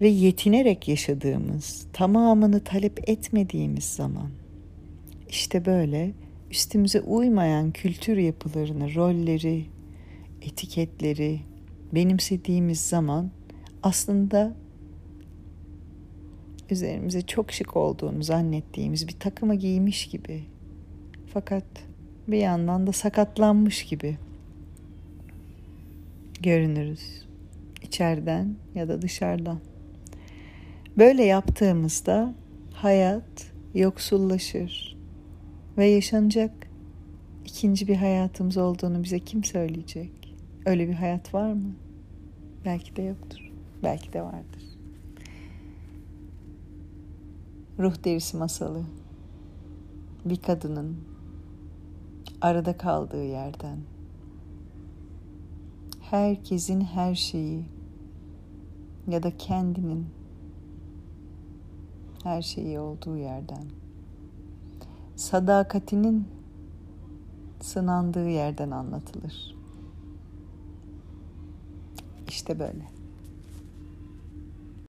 ve 0.00 0.08
yetinerek 0.08 0.88
yaşadığımız, 0.88 1.86
tamamını 1.92 2.64
talep 2.64 3.08
etmediğimiz 3.08 3.84
zaman 3.84 4.30
işte 5.28 5.64
böyle 5.64 6.12
üstümüze 6.50 7.00
uymayan 7.00 7.70
kültür 7.70 8.16
yapılarını, 8.16 8.94
rolleri, 8.94 9.66
etiketleri 10.42 11.40
benimsediğimiz 11.92 12.80
zaman 12.80 13.30
aslında 13.82 14.54
üzerimize 16.70 17.22
çok 17.22 17.52
şık 17.52 17.76
olduğunu 17.76 18.22
zannettiğimiz 18.22 19.08
bir 19.08 19.12
takımı 19.20 19.54
giymiş 19.54 20.06
gibi. 20.06 20.44
Fakat 21.32 21.64
bir 22.28 22.38
yandan 22.38 22.86
da 22.86 22.92
sakatlanmış 22.92 23.84
gibi 23.84 24.16
görünürüz. 26.40 27.26
içeriden 27.82 28.56
ya 28.74 28.88
da 28.88 29.02
dışarıdan. 29.02 29.69
Böyle 31.00 31.24
yaptığımızda 31.24 32.34
hayat 32.72 33.52
yoksullaşır 33.74 34.96
ve 35.78 35.86
yaşanacak 35.86 36.70
ikinci 37.44 37.88
bir 37.88 37.96
hayatımız 37.96 38.56
olduğunu 38.56 39.04
bize 39.04 39.18
kim 39.18 39.44
söyleyecek? 39.44 40.36
Öyle 40.66 40.88
bir 40.88 40.94
hayat 40.94 41.34
var 41.34 41.52
mı? 41.52 41.74
Belki 42.64 42.96
de 42.96 43.02
yoktur. 43.02 43.52
Belki 43.82 44.12
de 44.12 44.22
vardır. 44.22 44.62
Ruh 47.78 48.04
derisi 48.04 48.36
masalı. 48.36 48.84
Bir 50.24 50.36
kadının 50.36 50.96
arada 52.40 52.76
kaldığı 52.76 53.24
yerden 53.24 53.78
herkesin 56.00 56.80
her 56.80 57.14
şeyi 57.14 57.64
ya 59.08 59.22
da 59.22 59.36
kendinin 59.36 60.19
her 62.24 62.42
şeyi 62.42 62.80
olduğu 62.80 63.16
yerden 63.16 63.64
sadakatinin 65.16 66.28
sınandığı 67.60 68.28
yerden 68.28 68.70
anlatılır. 68.70 69.56
İşte 72.28 72.58
böyle. 72.58 72.99